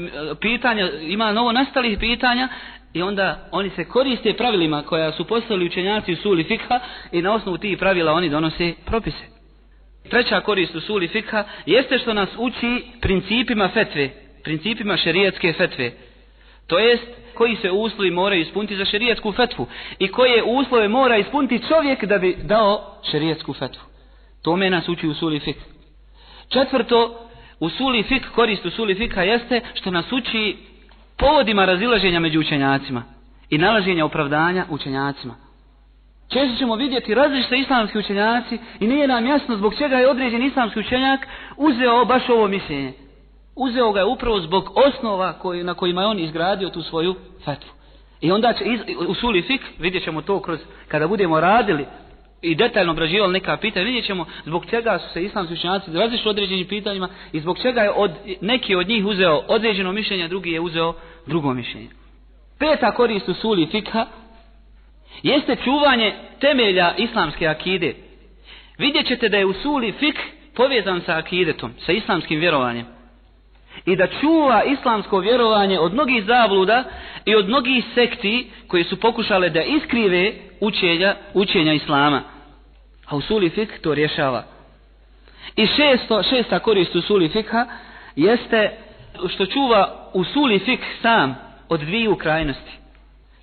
pitanja 0.42 0.90
ima 1.02 1.32
novo 1.32 1.52
nastalih 1.52 1.98
pitanja 2.00 2.48
i 2.94 3.02
onda 3.02 3.48
oni 3.52 3.70
se 3.70 3.86
koriste 3.86 4.34
pravilima 4.34 4.84
koja 4.84 5.12
su 5.12 5.26
postavili 5.26 5.66
učenjaci 5.66 6.14
u 6.14 6.16
suli 6.16 6.44
fikha 6.44 6.80
i 7.12 7.22
na 7.22 7.34
osnovu 7.34 7.58
tih 7.58 7.78
pravila 7.78 8.12
oni 8.12 8.30
donose 8.30 8.74
propise. 8.86 9.34
Treća 10.10 10.42
korist 10.42 10.76
u 10.76 10.82
suli 10.82 11.08
fikha 11.08 11.44
jeste 11.66 11.98
što 11.98 12.14
nas 12.14 12.30
uči 12.38 12.84
principima 13.02 13.70
fetve, 13.74 14.10
principima 14.44 14.98
šerijatske 14.98 15.54
fetve. 15.54 15.92
To 16.68 16.80
jest 16.80 17.08
koji 17.34 17.56
se 17.56 17.72
uslovi 17.72 18.12
moraju 18.12 18.42
ispuniti 18.42 18.76
za 18.76 18.86
šerijatsku 18.86 19.32
fetvu 19.32 19.68
i 20.00 20.08
koje 20.08 20.44
uslove 20.44 20.88
mora 20.88 21.18
ispuniti 21.18 21.68
čovjek 21.68 22.06
da 22.06 22.18
bi 22.18 22.38
dao 22.44 23.02
šerijatsku 23.12 23.54
fetvu. 23.54 23.82
Tome 24.42 24.70
nas 24.70 24.90
uči 24.90 25.08
u 25.08 25.14
suli 25.14 25.40
fikha. 25.40 25.66
Četvrto, 26.50 27.30
u 27.60 27.70
suli 27.70 28.04
fik, 28.04 28.24
korist 28.36 28.66
u 28.66 28.70
suli 28.70 28.96
fikha 28.96 29.22
jeste 29.22 29.62
što 29.74 29.92
nas 29.92 30.12
uči 30.12 30.58
povodima 31.24 31.66
razilaženja 31.66 32.20
među 32.20 32.40
učenjacima 32.40 33.04
i 33.50 33.58
nalaženja 33.58 34.06
opravdanja 34.06 34.66
učenjacima. 34.70 35.36
Često 36.28 36.58
ćemo 36.60 36.76
vidjeti 36.76 37.14
različite 37.14 37.58
islamski 37.58 37.98
učenjaci 37.98 38.58
i 38.80 38.88
nije 38.88 39.08
nam 39.08 39.26
jasno 39.26 39.58
zbog 39.58 39.74
čega 39.78 39.96
je 39.96 40.10
određen 40.10 40.44
islamski 40.44 40.80
učenjak 40.80 41.20
uzeo 41.58 42.06
baš 42.06 42.30
ovo 42.30 42.48
mišljenje. 42.48 42.94
Uzeo 43.56 43.92
ga 43.92 44.00
je 44.00 44.06
upravo 44.06 44.40
zbog 44.40 44.72
osnova 44.88 45.34
koji, 45.34 45.64
na 45.64 45.74
kojima 45.74 46.02
je 46.02 46.08
on 46.08 46.20
izgradio 46.20 46.70
tu 46.70 46.82
svoju 46.82 47.16
fetvu. 47.46 47.70
I 48.22 48.32
onda 48.32 48.54
će 48.54 48.64
iz, 48.66 48.80
u 49.08 49.14
suli 49.14 49.42
fik, 49.42 49.62
vidjet 49.80 50.04
ćemo 50.04 50.22
to 50.22 50.40
kroz, 50.40 50.60
kada 50.88 51.08
budemo 51.08 51.40
radili 51.40 51.86
i 52.44 52.56
detaljno 52.56 52.92
obrađivali 52.92 53.34
neka 53.34 53.58
pitanja, 53.58 53.86
vidjet 53.86 54.06
ćemo 54.06 54.26
zbog 54.46 54.66
čega 54.70 55.00
su 55.00 55.14
se 55.14 55.24
islamski 55.24 55.54
učenjaci 55.54 55.92
različili 55.92 56.30
određenim 56.30 56.68
pitanjima 56.68 57.10
i 57.32 57.40
zbog 57.40 57.58
čega 57.62 57.82
je 57.82 57.92
od, 57.92 58.12
neki 58.42 58.76
od 58.76 58.88
njih 58.88 59.06
uzeo 59.06 59.42
određeno 59.48 59.92
mišljenje, 59.92 60.24
a 60.24 60.28
drugi 60.28 60.52
je 60.52 60.60
uzeo 60.60 60.94
drugo 61.26 61.54
mišljenje. 61.54 61.90
Peta 62.60 62.92
korist 62.92 63.30
u 63.30 63.34
suli 63.34 63.66
fika 63.66 64.06
jeste 65.24 65.56
čuvanje 65.64 66.14
temelja 66.40 66.94
islamske 66.98 67.48
akide. 67.48 67.94
Vidjet 68.78 69.08
ćete 69.08 69.30
da 69.30 69.38
je 69.38 69.46
u 69.46 69.54
suli 69.54 69.92
fik 69.92 70.20
povezan 70.56 71.02
sa 71.06 71.18
akidetom, 71.18 71.72
sa 71.86 71.92
islamskim 71.92 72.40
vjerovanjem. 72.40 72.86
I 73.86 73.96
da 73.96 74.08
čuva 74.22 74.64
islamsko 74.64 75.20
vjerovanje 75.20 75.80
od 75.80 75.94
mnogih 75.94 76.24
zavluda 76.26 76.84
i 77.26 77.36
od 77.36 77.48
mnogih 77.48 77.86
sekti 77.96 78.52
koje 78.68 78.84
su 78.84 79.00
pokušale 79.00 79.50
da 79.50 79.62
iskrive 79.62 80.34
učenja, 80.60 81.16
učenja 81.34 81.74
islama. 81.74 82.33
Pa 83.14 83.18
A 83.18 83.20
usuli 83.20 83.50
fik 83.50 83.80
to 83.82 83.94
rješava. 83.94 84.44
I 85.56 85.68
šesto, 85.68 86.24
šesta 86.24 86.60
korist 86.60 86.96
usuli 86.96 87.30
fikha 87.30 87.66
jeste 88.16 88.72
što 89.30 89.46
čuva 89.46 90.10
usuli 90.14 90.60
fik 90.60 90.80
sam 91.02 91.36
od 91.70 91.80
dviju 91.80 92.16
krajnosti. 92.16 92.72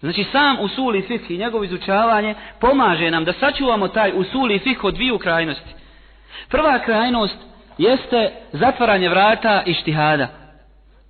Znači 0.00 0.24
sam 0.24 0.60
usuli 0.60 1.02
fik 1.02 1.30
i 1.30 1.38
njegovo 1.38 1.64
izučavanje 1.64 2.34
pomaže 2.60 3.10
nam 3.10 3.24
da 3.24 3.32
sačuvamo 3.32 3.88
taj 3.88 4.12
usuli 4.14 4.58
fik 4.58 4.84
od 4.84 4.94
dviju 4.94 5.18
krajnosti. 5.18 5.74
Prva 6.48 6.78
krajnost 6.78 7.38
jeste 7.78 8.32
zatvaranje 8.52 9.08
vrata 9.08 9.62
i 9.66 9.74
štihada. 9.74 10.28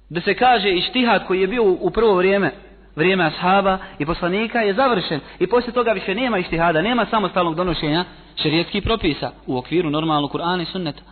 Da 0.09 0.21
se 0.21 0.35
kaže 0.35 0.71
i 0.71 0.83
štihad 0.83 1.27
koji 1.27 1.41
je 1.41 1.47
bio 1.47 1.63
u 1.63 1.91
prvo 1.91 2.15
vrijeme 2.15 2.53
vrijeme 2.97 3.25
ashaba 3.25 3.79
i 3.99 4.07
poslanika 4.07 4.61
je 4.61 4.75
završen 4.75 5.21
i 5.39 5.47
poslije 5.47 5.75
toga 5.75 5.93
više 5.93 6.15
nema 6.15 6.39
ištihada, 6.39 6.83
nema 6.83 7.07
samostalnog 7.07 7.55
donošenja 7.55 8.05
šerijetskih 8.43 8.83
propisa 8.83 9.31
u 9.47 9.59
okviru 9.59 9.91
normalno 9.91 10.29
Kur'ana 10.29 10.63
i 10.63 10.73
sunneta. 10.73 11.03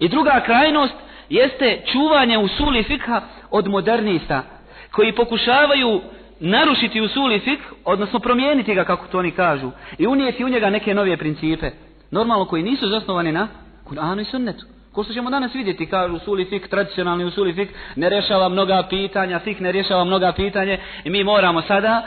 I 0.00 0.08
druga 0.08 0.42
krajnost 0.46 0.94
jeste 1.28 1.82
čuvanje 1.92 2.38
usuli 2.38 2.82
fikha 2.82 3.20
od 3.50 3.68
modernista 3.68 4.42
koji 4.90 5.12
pokušavaju 5.12 6.00
narušiti 6.40 7.00
usuli 7.00 7.40
fik, 7.40 7.60
odnosno 7.84 8.18
promijeniti 8.18 8.74
ga 8.74 8.84
kako 8.84 9.06
to 9.06 9.18
oni 9.18 9.30
kažu 9.30 9.70
i 9.98 10.06
unijeti 10.06 10.44
u 10.44 10.48
njega 10.48 10.70
neke 10.70 10.94
nove 10.94 11.16
principe, 11.16 11.70
normalno 12.10 12.44
koji 12.44 12.62
nisu 12.62 12.88
zasnovani 12.88 13.32
na 13.32 13.48
Kur'anu 13.84 14.20
i 14.20 14.24
sunnetu. 14.24 14.66
Ko 14.94 15.04
što 15.04 15.12
ćemo 15.12 15.30
danas 15.30 15.54
vidjeti, 15.54 15.86
kažu 15.86 16.14
usuli 16.14 16.44
fik, 16.44 16.68
tradicionalni 16.68 17.24
usuli 17.24 17.54
fik, 17.54 17.68
ne 17.96 18.08
rješava 18.08 18.48
mnoga 18.48 18.86
pitanja, 18.90 19.38
fik 19.38 19.60
ne 19.60 19.72
rješava 19.72 20.04
mnoga 20.04 20.32
pitanje 20.32 20.78
i 21.04 21.10
mi 21.10 21.24
moramo 21.24 21.62
sada 21.62 22.02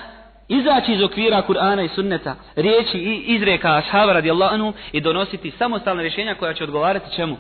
izaći 0.48 0.94
iz 0.94 1.04
okvira 1.04 1.44
Kur'ana 1.48 1.86
i 1.86 1.96
sunneta, 1.96 2.36
riječi 2.56 2.98
i 2.98 3.36
izreka 3.36 3.76
ashaba 3.76 4.14
radijallahu 4.14 4.54
anhu 4.54 4.74
i 4.92 5.02
donositi 5.02 5.52
samostalne 5.52 6.04
rješenja 6.04 6.36
koja 6.36 6.54
će 6.54 6.64
odgovarati 6.64 7.16
čemu? 7.16 7.38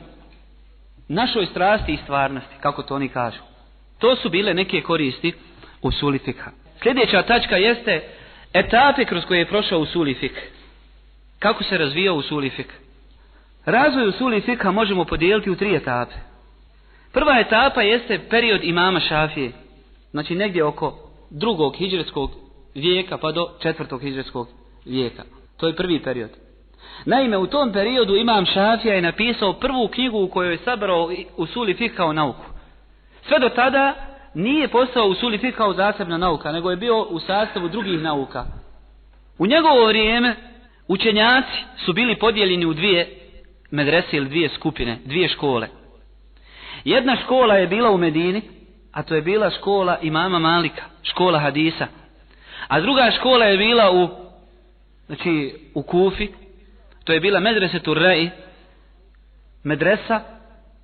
Našoj 1.08 1.46
strasti 1.46 1.94
i 1.94 2.00
stvarnosti, 2.04 2.56
kako 2.62 2.84
to 2.84 2.96
oni 2.96 3.10
kažu. 3.10 3.40
To 4.00 4.16
su 4.16 4.30
bile 4.30 4.54
neke 4.54 4.82
koristi 4.82 5.34
usuli 5.82 6.20
fikha. 6.20 6.52
Sljedeća 6.84 7.22
tačka 7.22 7.56
jeste 7.56 8.04
etape 8.54 9.06
kroz 9.06 9.26
koje 9.26 9.40
je 9.40 9.48
prošao 9.48 9.80
usuli 9.80 10.14
fik. 10.14 10.52
Kako 11.40 11.64
se 11.64 11.78
razvijao 11.78 12.16
usuli 12.16 12.50
sulifik? 12.50 12.87
Razvoj 13.68 14.08
usuli 14.08 14.42
fikha 14.42 14.72
možemo 14.72 15.06
podijeliti 15.06 15.50
u 15.50 15.56
tri 15.56 15.76
etape. 15.76 16.14
Prva 17.14 17.40
etapa 17.40 17.82
jeste 17.82 18.20
period 18.30 18.64
imama 18.64 19.00
Šafije. 19.00 19.52
Znači 20.12 20.36
negdje 20.36 20.64
oko 20.64 20.98
drugog 21.30 21.76
hijđarskog 21.76 22.32
vijeka 22.76 23.18
pa 23.18 23.32
do 23.32 23.50
četvrtog 23.62 24.02
hijđarskog 24.02 24.48
vijeka. 24.86 25.24
To 25.58 25.68
je 25.68 25.76
prvi 25.76 26.04
period. 26.04 26.30
Naime, 27.06 27.38
u 27.38 27.48
tom 27.48 27.74
periodu 27.74 28.16
imam 28.16 28.46
Šafija 28.46 28.94
je 28.96 29.02
napisao 29.02 29.54
prvu 29.54 29.88
knjigu 29.88 30.24
u 30.24 30.28
kojoj 30.28 30.54
je 30.54 30.58
sabrao 30.58 31.10
usuli 31.38 31.74
fikha 31.74 31.96
kao 31.96 32.14
nauku. 32.14 32.46
Sve 33.28 33.40
do 33.40 33.50
tada 33.50 33.94
nije 34.34 34.68
postao 34.68 35.08
usuli 35.08 35.38
fikha 35.38 35.58
kao 35.58 35.74
zasebna 35.74 36.18
nauka, 36.18 36.52
nego 36.52 36.70
je 36.70 36.78
bio 36.78 37.02
u 37.02 37.20
sastavu 37.20 37.70
drugih 37.70 38.02
nauka. 38.02 38.46
U 39.38 39.48
njegovo 39.48 39.88
vrijeme 39.88 40.36
učenjaci 40.88 41.64
su 41.86 41.94
bili 41.94 42.20
podijeljeni 42.20 42.66
u 42.66 42.74
dvije 42.74 43.27
medrese 43.72 44.18
ili 44.18 44.30
dvije 44.30 44.50
skupine, 44.50 45.00
dvije 45.06 45.30
škole. 45.30 45.68
Jedna 46.86 47.16
škola 47.24 47.56
je 47.56 47.68
bila 47.68 47.92
u 47.92 47.98
Medini, 47.98 48.42
a 48.92 49.04
to 49.04 49.16
je 49.16 49.22
bila 49.22 49.50
škola 49.50 49.98
imama 50.02 50.40
Malika, 50.40 50.84
škola 51.04 51.40
Hadisa. 51.40 51.88
A 52.68 52.82
druga 52.82 53.12
škola 53.20 53.46
je 53.46 53.58
bila 53.58 53.92
u, 53.92 54.10
znači, 55.08 55.54
u 55.74 55.82
Kufi, 55.82 56.28
to 57.04 57.14
je 57.14 57.20
bila 57.20 57.40
medrese 57.40 57.80
Turrei, 57.80 58.30
medresa 59.64 60.22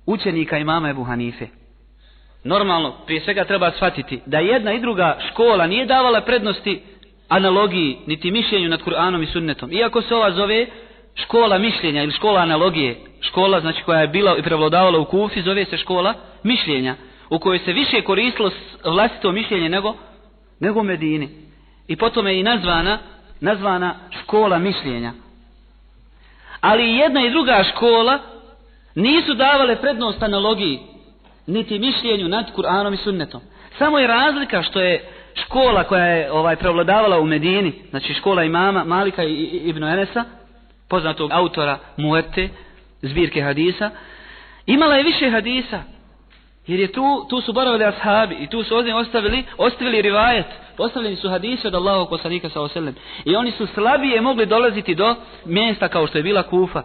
učenika 0.06 0.58
imama 0.58 0.90
Ebu 0.90 1.04
Hanife. 1.04 1.46
Normalno, 2.44 2.94
prije 3.06 3.20
svega 3.20 3.44
treba 3.44 3.70
shvatiti 3.70 4.20
da 4.26 4.38
jedna 4.38 4.72
i 4.72 4.80
druga 4.80 5.18
škola 5.30 5.66
nije 5.66 5.86
davala 5.86 6.20
prednosti 6.20 6.82
analogiji, 7.28 7.98
niti 8.06 8.30
mišljenju 8.30 8.68
nad 8.68 8.82
Kur'anom 8.82 9.22
i 9.22 9.26
sunnetom. 9.26 9.72
Iako 9.72 10.02
se 10.02 10.14
ova 10.14 10.32
zove 10.32 10.66
škola 11.14 11.58
mišljenja 11.58 12.02
ili 12.02 12.12
škola 12.12 12.40
analogije, 12.40 12.96
škola 13.20 13.60
znači 13.60 13.82
koja 13.82 14.00
je 14.00 14.08
bila 14.08 14.38
i 14.38 14.42
prevladavala 14.42 14.98
u 14.98 15.04
Kufi, 15.04 15.42
zove 15.42 15.64
se 15.64 15.76
škola 15.76 16.14
mišljenja, 16.42 16.96
u 17.30 17.38
kojoj 17.38 17.58
se 17.58 17.72
više 17.72 18.02
koristilo 18.02 18.50
vlastito 18.84 19.32
mišljenje 19.32 19.68
nego, 19.68 19.94
nego 20.60 20.82
Medini. 20.82 21.28
I 21.88 21.96
potom 21.96 22.26
je 22.26 22.40
i 22.40 22.42
nazvana, 22.42 22.98
nazvana 23.40 23.94
škola 24.22 24.58
mišljenja. 24.58 25.12
Ali 26.60 26.96
jedna 26.96 27.26
i 27.26 27.30
druga 27.30 27.64
škola 27.72 28.18
nisu 28.94 29.34
davale 29.34 29.76
prednost 29.76 30.22
analogiji, 30.22 30.80
niti 31.46 31.78
mišljenju 31.78 32.28
nad 32.28 32.46
Kur'anom 32.56 32.94
i 32.94 32.96
sunnetom. 32.96 33.40
Samo 33.78 33.98
je 33.98 34.06
razlika 34.06 34.62
što 34.62 34.80
je 34.80 35.04
škola 35.34 35.84
koja 35.84 36.04
je 36.04 36.32
ovaj 36.32 36.56
prevladavala 36.56 37.18
u 37.18 37.26
Medini, 37.26 37.72
znači 37.90 38.14
škola 38.14 38.44
imama 38.44 38.84
Malika 38.84 39.24
i 39.24 39.62
Ibn 39.64 39.84
Enesa, 39.84 40.24
poznatog 40.94 41.30
autora 41.32 41.78
Muete, 41.96 42.48
zbirke 43.02 43.42
hadisa, 43.42 43.90
imala 44.66 44.96
je 44.96 45.02
više 45.02 45.30
hadisa, 45.30 45.82
jer 46.66 46.80
je 46.80 46.92
tu, 46.92 47.26
tu 47.30 47.40
su 47.40 47.52
boravili 47.52 47.84
ashabi 47.84 48.34
i 48.34 48.46
tu 48.46 48.62
su 48.62 48.76
ovdje 48.76 48.94
ostavili, 48.94 49.44
ostavili 49.58 50.02
rivajet, 50.02 50.46
ostavljeni 50.78 51.16
su 51.16 51.28
hadise 51.28 51.68
od 51.68 51.74
Allahog 51.74 52.08
poslanika 52.08 52.48
sa 52.50 52.60
oselem. 52.60 52.94
I 53.24 53.36
oni 53.36 53.50
su 53.50 53.66
slabije 53.66 54.20
mogli 54.20 54.46
dolaziti 54.46 54.94
do 54.94 55.16
mjesta 55.44 55.88
kao 55.88 56.06
što 56.06 56.18
je 56.18 56.22
bila 56.22 56.42
Kufa. 56.42 56.82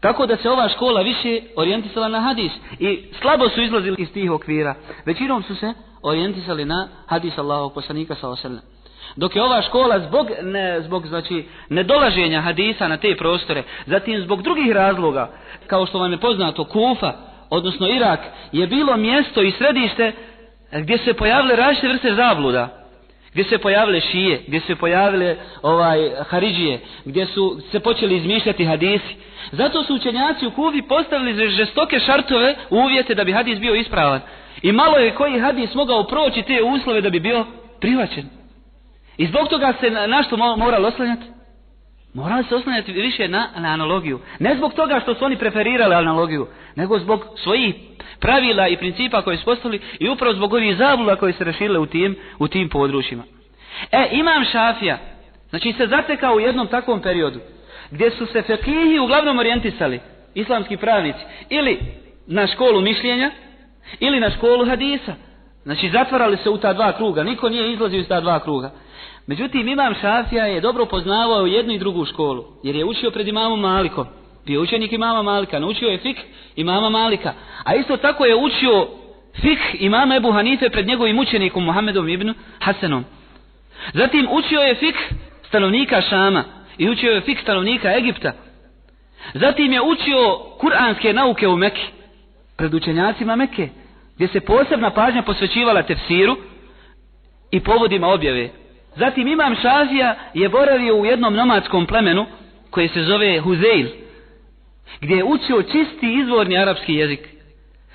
Tako 0.00 0.26
da 0.26 0.36
se 0.36 0.50
ova 0.50 0.68
škola 0.68 1.00
više 1.00 1.40
orijentisala 1.56 2.08
na 2.08 2.20
hadis. 2.20 2.52
I 2.78 3.04
slabo 3.20 3.48
su 3.48 3.62
izlazili 3.62 3.96
iz 3.98 4.12
tih 4.12 4.30
okvira. 4.30 4.74
Većinom 5.06 5.42
su 5.42 5.54
se 5.54 5.72
orijentisali 6.02 6.64
na 6.64 6.88
hadis 7.06 7.38
Allahog 7.38 7.74
poslanika 7.74 8.14
sa 8.14 8.28
oselem. 8.28 8.73
Dok 9.16 9.36
je 9.36 9.42
ova 9.42 9.62
škola 9.62 10.00
zbog, 10.00 10.30
ne, 10.42 10.80
zbog 10.80 11.06
znači, 11.06 11.44
nedolaženja 11.68 12.40
hadisa 12.40 12.88
na 12.88 12.96
te 12.96 13.16
prostore, 13.16 13.62
zatim 13.86 14.20
zbog 14.20 14.42
drugih 14.42 14.72
razloga, 14.72 15.30
kao 15.66 15.86
što 15.86 15.98
vam 15.98 16.12
je 16.12 16.18
poznato, 16.18 16.64
Kufa, 16.64 17.12
odnosno 17.50 17.88
Irak, 17.88 18.20
je 18.52 18.66
bilo 18.66 18.96
mjesto 18.96 19.42
i 19.42 19.50
središte 19.50 20.12
gdje 20.72 20.98
se 20.98 21.14
pojavile 21.14 21.56
različite 21.56 21.88
vrste 21.88 22.14
zabluda. 22.14 22.84
Gdje 23.32 23.44
se 23.44 23.58
pojavile 23.58 24.00
šije, 24.00 24.42
gdje 24.46 24.60
se 24.60 24.76
pojavile 24.76 25.36
ovaj, 25.62 25.98
haridžije, 26.28 26.80
gdje 27.04 27.26
su 27.26 27.60
se 27.70 27.80
počeli 27.80 28.16
izmišljati 28.16 28.64
hadisi. 28.64 29.16
Zato 29.52 29.84
su 29.84 29.94
učenjaci 29.94 30.46
u 30.46 30.50
Kufi 30.50 30.82
postavili 30.82 31.48
žestoke 31.48 32.00
šartove 32.00 32.54
uvjete 32.70 33.14
da 33.14 33.24
bi 33.24 33.32
hadis 33.32 33.58
bio 33.58 33.74
ispravan. 33.74 34.20
I 34.62 34.72
malo 34.72 34.98
je 34.98 35.14
koji 35.14 35.40
hadis 35.40 35.74
mogao 35.74 36.04
proći 36.04 36.42
te 36.42 36.62
uslove 36.62 37.00
da 37.00 37.10
bi 37.10 37.20
bio 37.20 37.46
prihvaćen. 37.80 38.43
I 39.16 39.26
zbog 39.26 39.48
toga 39.48 39.74
se 39.80 39.90
na, 39.90 40.06
na 40.06 40.22
što 40.22 40.36
moralo 40.36 40.88
oslanjati? 40.88 41.26
Morali 42.14 42.44
se 42.44 42.54
oslanjati 42.54 42.92
više 42.92 43.28
na, 43.28 43.48
na 43.56 43.68
analogiju. 43.68 44.20
Ne 44.38 44.56
zbog 44.56 44.74
toga 44.74 45.00
što 45.00 45.14
su 45.14 45.24
oni 45.24 45.36
preferirali 45.36 45.94
analogiju, 45.94 46.46
nego 46.76 46.98
zbog 46.98 47.24
svojih 47.36 47.74
pravila 48.20 48.68
i 48.68 48.76
principa 48.76 49.22
koje 49.22 49.36
su 49.36 49.44
postavili 49.44 49.80
i 49.98 50.08
upravo 50.08 50.34
zbog 50.34 50.52
ovih 50.52 50.76
zabluda 50.76 51.16
koje 51.16 51.32
se 51.32 51.44
rešile 51.44 51.78
u 51.78 51.86
tim, 51.86 52.16
u 52.38 52.48
tim 52.48 52.68
područjima. 52.68 53.22
E, 53.92 54.08
imam 54.12 54.44
šafija, 54.44 54.98
znači 55.50 55.72
se 55.72 55.86
zatekao 55.86 56.34
u 56.34 56.40
jednom 56.40 56.66
takvom 56.66 57.00
periodu, 57.02 57.40
gdje 57.90 58.10
su 58.10 58.26
se 58.26 58.42
fekihi 58.42 58.98
uglavnom 58.98 59.38
orijentisali, 59.38 60.00
islamski 60.34 60.76
pravnici, 60.76 61.18
ili 61.48 61.78
na 62.26 62.46
školu 62.46 62.80
mišljenja, 62.80 63.30
ili 64.00 64.20
na 64.20 64.30
školu 64.30 64.66
hadisa. 64.66 65.14
Znači 65.62 65.90
zatvarali 65.90 66.36
se 66.36 66.50
u 66.50 66.58
ta 66.58 66.72
dva 66.72 66.92
kruga, 66.92 67.22
niko 67.22 67.48
nije 67.48 67.72
izlazio 67.72 68.00
iz 68.00 68.08
ta 68.08 68.20
dva 68.20 68.40
kruga. 68.40 68.70
Međutim, 69.26 69.68
imam 69.68 69.94
Šafija 70.00 70.44
je 70.44 70.60
dobro 70.60 70.86
poznavao 70.86 71.46
jednu 71.46 71.72
i 71.72 71.78
drugu 71.78 72.04
školu, 72.04 72.44
jer 72.62 72.76
je 72.76 72.84
učio 72.84 73.10
pred 73.10 73.28
imamom 73.28 73.60
Malikom. 73.60 74.06
Bio 74.46 74.62
učenik 74.62 74.92
imama 74.92 75.22
Malika, 75.22 75.58
naučio 75.58 75.88
je 75.88 75.98
fik 75.98 76.16
imama 76.56 76.90
Malika. 76.90 77.32
A 77.64 77.74
isto 77.74 77.96
tako 77.96 78.24
je 78.24 78.36
učio 78.36 78.88
fik 79.40 79.58
imama 79.80 80.16
Ebu 80.16 80.32
Hanife 80.32 80.70
pred 80.70 80.86
njegovim 80.86 81.18
učenikom 81.18 81.64
Muhammedom 81.64 82.08
ibn 82.08 82.34
Hasanom. 82.60 83.04
Zatim 83.92 84.28
učio 84.30 84.60
je 84.60 84.74
fik 84.74 84.96
stanovnika 85.48 86.00
Šama 86.00 86.44
i 86.78 86.90
učio 86.90 87.12
je 87.12 87.20
fik 87.20 87.40
stanovnika 87.40 87.96
Egipta. 87.96 88.32
Zatim 89.34 89.72
je 89.72 89.82
učio 89.82 90.38
kuranske 90.60 91.12
nauke 91.12 91.48
u 91.48 91.56
Mekke, 91.56 91.82
pred 92.56 92.74
učenjacima 92.74 93.36
Mekke, 93.36 93.68
gdje 94.14 94.28
se 94.28 94.40
posebna 94.40 94.90
pažnja 94.90 95.22
posvećivala 95.22 95.82
tefsiru 95.82 96.36
i 97.50 97.60
povodima 97.60 98.08
objave. 98.08 98.63
Zatim 98.96 99.28
imam 99.28 99.54
Šazija 99.54 100.14
je 100.34 100.48
boravio 100.48 100.96
u 100.96 101.04
jednom 101.04 101.34
nomadskom 101.34 101.86
plemenu 101.86 102.26
koje 102.70 102.88
se 102.88 103.02
zove 103.02 103.40
Huzeil, 103.40 103.88
gdje 105.00 105.16
je 105.16 105.24
učio 105.24 105.62
čisti 105.62 106.14
izvorni 106.14 106.58
arapski 106.58 106.94
jezik. 106.94 107.28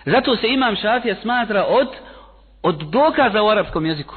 Zato 0.05 0.35
se 0.35 0.47
imam 0.47 0.75
Šafija 0.75 1.15
smatra 1.15 1.65
od, 1.67 1.87
od 2.63 2.75
dokaza 2.75 3.43
u 3.43 3.49
arapskom 3.49 3.85
jeziku. 3.85 4.15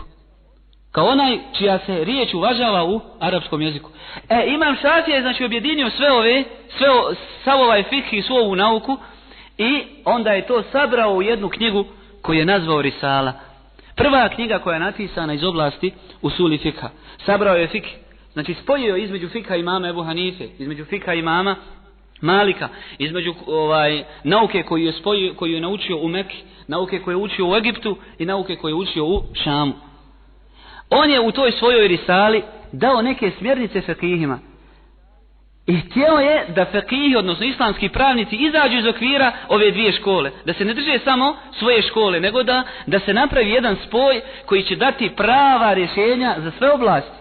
Kao 0.93 1.07
onaj 1.07 1.39
čija 1.59 1.79
se 1.79 2.05
riječ 2.05 2.35
uvažava 2.35 2.85
u 2.85 3.01
arapskom 3.21 3.63
jeziku. 3.63 3.91
E, 4.29 4.45
imam 4.47 4.77
Šafija 4.77 5.17
je 5.17 5.23
znači 5.23 5.45
objedinio 5.45 5.91
sve 5.91 6.13
ove, 6.13 6.45
sve 6.79 6.91
o, 6.91 7.15
sav 7.45 7.61
ovaj 7.61 7.83
fikh 7.83 8.13
i 8.13 8.23
svu 8.23 8.35
ovu 8.35 8.57
nauku 8.57 8.97
i 9.59 9.83
onda 10.05 10.31
je 10.31 10.47
to 10.47 10.63
sabrao 10.63 11.15
u 11.15 11.23
jednu 11.23 11.49
knjigu 11.49 11.85
koju 12.23 12.39
je 12.39 12.45
nazvao 12.45 12.83
Risala. 12.83 13.33
Prva 13.97 14.29
knjiga 14.29 14.59
koja 14.59 14.75
je 14.75 14.81
napisana 14.81 15.35
iz 15.35 15.45
oblasti 15.45 15.93
usuli 16.23 16.59
fikha. 16.59 16.89
Sabrao 17.27 17.57
je 17.57 17.67
fik. 17.67 17.85
Znači 18.33 18.55
spojio 18.55 18.97
između 18.97 19.29
fikha 19.29 19.57
imama 19.57 19.89
Ebu 19.89 20.03
Hanife, 20.03 20.49
između 20.59 20.85
fikha 20.85 21.15
imama 21.15 21.57
Malika, 22.21 22.69
između 22.99 23.35
ovaj 23.47 24.05
nauke 24.25 24.63
koju 24.63 24.85
je 24.85 24.93
spojio, 24.93 25.35
koju 25.35 25.53
je 25.53 25.61
naučio 25.61 25.97
u 25.97 26.09
Mekke, 26.09 26.37
nauke 26.67 26.99
koje 26.99 27.13
je 27.13 27.17
učio 27.17 27.49
u 27.49 27.57
Egiptu 27.57 27.97
i 28.19 28.27
nauke 28.27 28.57
koje 28.57 28.71
je 28.71 28.75
učio 28.75 29.05
u 29.05 29.23
Šamu. 29.35 29.73
On 30.91 31.11
je 31.11 31.21
u 31.21 31.33
toj 31.33 31.53
svojoj 31.53 31.89
risali 31.89 32.43
dao 32.73 33.03
neke 33.03 33.31
smjernice 33.39 33.81
fekihima, 33.81 34.39
I 35.67 35.77
htjeo 35.81 36.19
je 36.19 36.45
da 36.49 36.65
fekihi, 36.65 37.17
odnosno 37.17 37.47
islamski 37.47 37.89
pravnici, 37.89 38.37
izađu 38.37 38.79
iz 38.79 38.87
okvira 38.87 39.33
ove 39.49 39.71
dvije 39.71 39.93
škole. 39.93 40.31
Da 40.45 40.53
se 40.53 40.65
ne 40.65 40.75
drže 40.75 40.99
samo 41.05 41.37
svoje 41.59 41.83
škole, 41.83 42.21
nego 42.21 42.43
da, 42.43 42.63
da 42.87 42.99
se 42.99 43.13
napravi 43.15 43.51
jedan 43.51 43.77
spoj 43.87 44.21
koji 44.47 44.63
će 44.63 44.77
dati 44.77 45.11
prava 45.17 45.75
rješenja 45.75 46.35
za 46.39 46.51
sve 46.59 46.73
oblasti. 46.73 47.19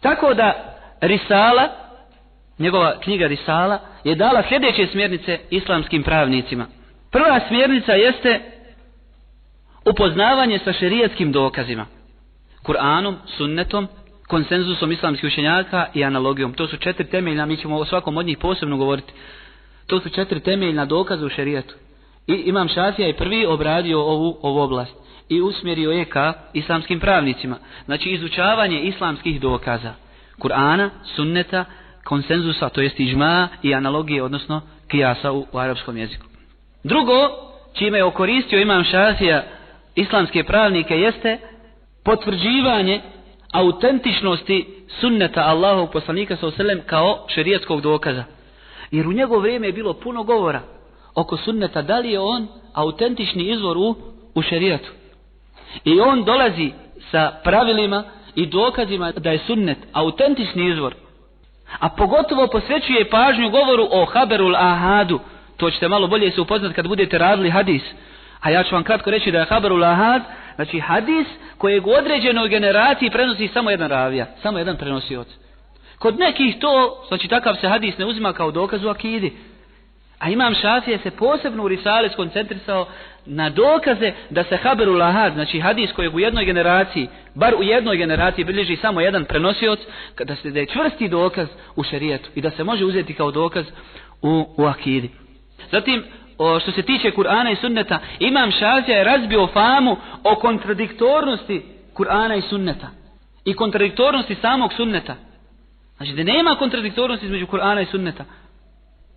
Tako 0.00 0.34
da 0.34 0.74
Risala 1.00 1.68
njegova 2.58 3.00
knjiga 3.00 3.26
Risala, 3.26 3.78
je 4.04 4.14
dala 4.14 4.42
sljedeće 4.48 4.86
smjernice 4.86 5.38
islamskim 5.50 6.02
pravnicima. 6.02 6.66
Prva 7.10 7.40
smjernica 7.48 7.92
jeste 7.92 8.40
upoznavanje 9.90 10.58
sa 10.58 10.72
šerijatskim 10.72 11.32
dokazima. 11.32 11.86
Kur'anom, 12.62 13.14
sunnetom, 13.36 13.88
konsenzusom 14.28 14.92
islamskih 14.92 15.26
učenjaka 15.32 15.86
i 15.94 16.04
analogijom. 16.04 16.52
To 16.52 16.66
su 16.66 16.76
četiri 16.76 17.06
temeljna, 17.06 17.46
mi 17.46 17.56
ćemo 17.56 17.76
o 17.76 17.84
svakom 17.84 18.16
od 18.16 18.26
njih 18.26 18.38
posebno 18.38 18.76
govoriti. 18.76 19.12
To 19.86 20.00
su 20.00 20.08
četiri 20.08 20.40
temeljna 20.40 20.84
dokaza 20.84 21.26
u 21.26 21.28
šerijatu. 21.28 21.74
I 22.26 22.32
imam 22.32 22.68
Šafija 22.68 23.06
je 23.06 23.16
prvi 23.16 23.46
obradio 23.46 24.00
ovu, 24.00 24.38
ovu 24.42 24.60
oblast 24.60 24.96
i 25.28 25.40
usmjerio 25.40 25.90
je 25.90 26.04
ka 26.04 26.32
islamskim 26.52 27.00
pravnicima. 27.00 27.56
Znači 27.84 28.10
izučavanje 28.10 28.80
islamskih 28.80 29.40
dokaza. 29.40 29.94
Kur'ana, 30.38 30.90
sunneta, 31.16 31.64
konsenzusa, 32.04 32.68
to 32.68 32.80
jest 32.80 33.00
ižma 33.00 33.48
i 33.62 33.74
analogije, 33.74 34.22
odnosno 34.22 34.60
kijasa 34.88 35.32
u, 35.32 35.46
u 35.52 35.58
arapskom 35.58 35.96
jeziku. 35.96 36.26
Drugo, 36.84 37.28
čime 37.74 37.98
je 37.98 38.04
okoristio 38.04 38.60
imam 38.60 38.84
Šafija 38.84 39.44
islamske 39.94 40.44
pravnike, 40.44 40.94
jeste 40.94 41.38
potvrđivanje 42.04 43.00
autentičnosti 43.54 44.66
sunneta 45.00 45.40
Allahovog 45.40 45.90
poslanika 45.92 46.36
sa 46.36 46.46
oselem 46.46 46.80
kao 46.86 47.26
šerijetskog 47.28 47.80
dokaza. 47.80 48.24
Jer 48.90 49.08
u 49.08 49.12
njegov 49.12 49.40
vrijeme 49.40 49.66
je 49.66 49.72
bilo 49.72 49.92
puno 49.92 50.22
govora 50.22 50.60
oko 51.14 51.36
sunneta, 51.36 51.82
da 51.82 51.98
li 51.98 52.10
je 52.10 52.20
on 52.20 52.48
autentični 52.72 53.50
izvor 53.50 53.76
u, 53.76 53.96
u 54.34 54.42
šerijetu. 54.42 54.90
I 55.84 56.00
on 56.00 56.24
dolazi 56.24 56.72
sa 57.10 57.32
pravilima 57.44 58.04
i 58.34 58.46
dokazima 58.46 59.12
da 59.12 59.30
je 59.30 59.38
sunnet 59.38 59.78
autentični 59.92 60.70
izvor. 60.70 60.94
A 61.78 61.88
pogotovo 61.88 62.46
posvećuje 62.46 63.10
pažnju 63.10 63.50
govoru 63.50 63.88
o 63.90 64.04
Haberul 64.04 64.56
Ahadu. 64.56 65.20
To 65.56 65.70
ćete 65.70 65.88
malo 65.88 66.06
bolje 66.06 66.30
se 66.30 66.40
upoznat 66.40 66.72
kad 66.72 66.88
budete 66.88 67.18
radili 67.18 67.50
hadis. 67.50 67.82
A 68.40 68.50
ja 68.50 68.64
ću 68.64 68.74
vam 68.74 68.84
kratko 68.84 69.10
reći 69.10 69.30
da 69.30 69.38
je 69.38 69.44
Haberul 69.44 69.84
Ahad, 69.84 70.22
znači 70.54 70.80
hadis 70.80 71.26
kojeg 71.58 71.86
u 71.86 71.90
određenoj 71.90 72.48
generaciji 72.48 73.10
prenosi 73.10 73.48
samo 73.48 73.70
jedan 73.70 73.90
ravija, 73.90 74.26
samo 74.42 74.58
jedan 74.58 74.76
prenosioc. 74.76 75.28
Kod 75.98 76.18
nekih 76.18 76.56
to, 76.60 77.04
znači 77.08 77.28
takav 77.28 77.54
se 77.54 77.68
hadis 77.68 77.98
ne 77.98 78.06
uzima 78.06 78.32
kao 78.32 78.50
dokaz 78.50 78.84
u 78.84 78.88
akidi. 78.88 79.32
A 80.18 80.30
imam 80.30 80.54
šafije 80.54 80.98
se 80.98 81.10
posebno 81.10 81.64
u 81.64 81.68
Risale 81.68 82.10
skoncentrisao 82.10 82.86
na 83.26 83.50
dokaze 83.50 84.12
da 84.30 84.44
se 84.44 84.56
Haberu 84.56 84.92
Lahad, 84.92 85.32
znači 85.32 85.60
hadis 85.60 85.92
kojeg 85.92 86.14
u 86.14 86.20
jednoj 86.20 86.44
generaciji, 86.44 87.08
bar 87.34 87.54
u 87.54 87.62
jednoj 87.62 87.96
generaciji 87.96 88.44
bilježi 88.44 88.76
samo 88.76 89.00
jedan 89.00 89.24
prenosioc, 89.24 89.78
da 90.24 90.36
se 90.36 90.50
da 90.50 90.60
je 90.60 90.66
čvrsti 90.66 91.08
dokaz 91.08 91.48
u 91.76 91.82
šerijetu 91.82 92.30
i 92.34 92.40
da 92.40 92.50
se 92.50 92.64
može 92.64 92.84
uzeti 92.84 93.14
kao 93.14 93.30
dokaz 93.30 93.66
u, 94.22 94.46
u 94.56 94.64
akidi. 94.64 95.10
Zatim, 95.70 96.04
o, 96.38 96.60
što 96.60 96.72
se 96.72 96.82
tiče 96.82 97.10
Kur'ana 97.10 97.52
i 97.52 97.56
sunneta, 97.56 97.98
imam 98.18 98.50
šafija 98.50 98.98
je 98.98 99.04
razbio 99.04 99.46
famu 99.46 99.96
o 100.24 100.34
kontradiktornosti 100.34 101.62
Kur'ana 101.94 102.38
i 102.38 102.42
sunneta. 102.42 102.86
I 103.44 103.54
kontradiktornosti 103.54 104.34
samog 104.34 104.72
sunneta. 104.72 105.16
Znači 105.96 106.12
da 106.12 106.22
nema 106.22 106.56
kontradiktornosti 106.58 107.26
između 107.26 107.46
Kur'ana 107.46 107.82
i 107.82 107.90
sunneta. 107.90 108.24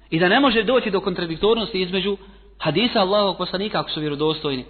I 0.09 0.19
da 0.19 0.29
ne 0.29 0.39
može 0.39 0.63
doći 0.63 0.91
do 0.91 0.99
kontradiktornosti 0.99 1.81
između 1.81 2.17
hadisa 2.57 2.99
Allahovog 2.99 3.37
poslanika 3.37 3.79
ako 3.79 3.89
su 3.89 3.99
vjerodostojni. 3.99 4.65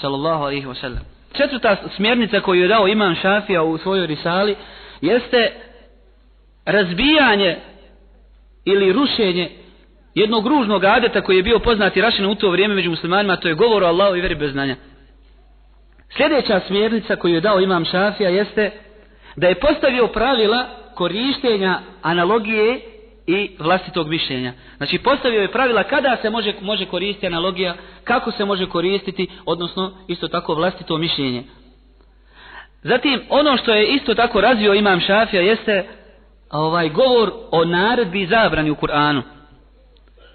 Sallallahu 0.00 0.42
alaihi 0.42 0.66
wa 0.66 0.80
sallam. 0.80 1.02
Četvrta 1.32 1.76
smjernica 1.96 2.40
koju 2.40 2.62
je 2.62 2.68
dao 2.68 2.88
imam 2.88 3.14
Šafija 3.14 3.62
u 3.62 3.78
svojoj 3.78 4.06
risali 4.06 4.56
jeste 5.00 5.52
razbijanje 6.64 7.56
ili 8.64 8.92
rušenje 8.92 9.50
jednog 10.14 10.46
ružnog 10.46 10.84
adeta 10.84 11.20
koji 11.20 11.36
je 11.36 11.42
bio 11.42 11.58
poznat 11.58 11.96
i 11.96 12.00
rašen 12.00 12.26
u 12.26 12.34
to 12.34 12.50
vrijeme 12.50 12.74
među 12.74 12.90
muslimanima, 12.90 13.36
to 13.36 13.48
je 13.48 13.54
govor 13.54 13.82
o 13.82 13.86
Allahu 13.86 14.16
i 14.16 14.20
veri 14.20 14.34
bez 14.34 14.52
znanja. 14.52 14.76
Sljedeća 16.16 16.60
smjernica 16.66 17.16
koju 17.16 17.34
je 17.34 17.40
dao 17.40 17.60
imam 17.60 17.84
Šafija 17.84 18.30
jeste 18.30 18.70
da 19.36 19.48
je 19.48 19.60
postavio 19.60 20.06
pravila 20.06 20.66
korištenja 20.94 21.80
analogije 22.02 22.80
i 23.26 23.50
vlastitog 23.58 24.08
mišljenja. 24.08 24.52
Znači 24.76 24.98
postavio 24.98 25.42
je 25.42 25.52
pravila 25.52 25.82
kada 25.82 26.16
se 26.22 26.30
može, 26.30 26.54
može 26.60 26.86
koristiti 26.86 27.26
analogija, 27.26 27.74
kako 28.04 28.30
se 28.30 28.44
može 28.44 28.66
koristiti, 28.66 29.26
odnosno 29.46 29.92
isto 30.08 30.28
tako 30.28 30.54
vlastito 30.54 30.98
mišljenje. 30.98 31.44
Zatim 32.82 33.20
ono 33.28 33.56
što 33.56 33.74
je 33.74 33.86
isto 33.86 34.14
tako 34.14 34.40
razvio 34.40 34.74
imam 34.74 35.00
Šafija 35.00 35.42
jeste 35.42 35.86
ovaj 36.50 36.88
govor 36.88 37.32
o 37.50 37.64
naredbi 37.64 38.20
i 38.20 38.26
zabrani 38.26 38.70
u 38.70 38.74
Kur'anu. 38.74 39.22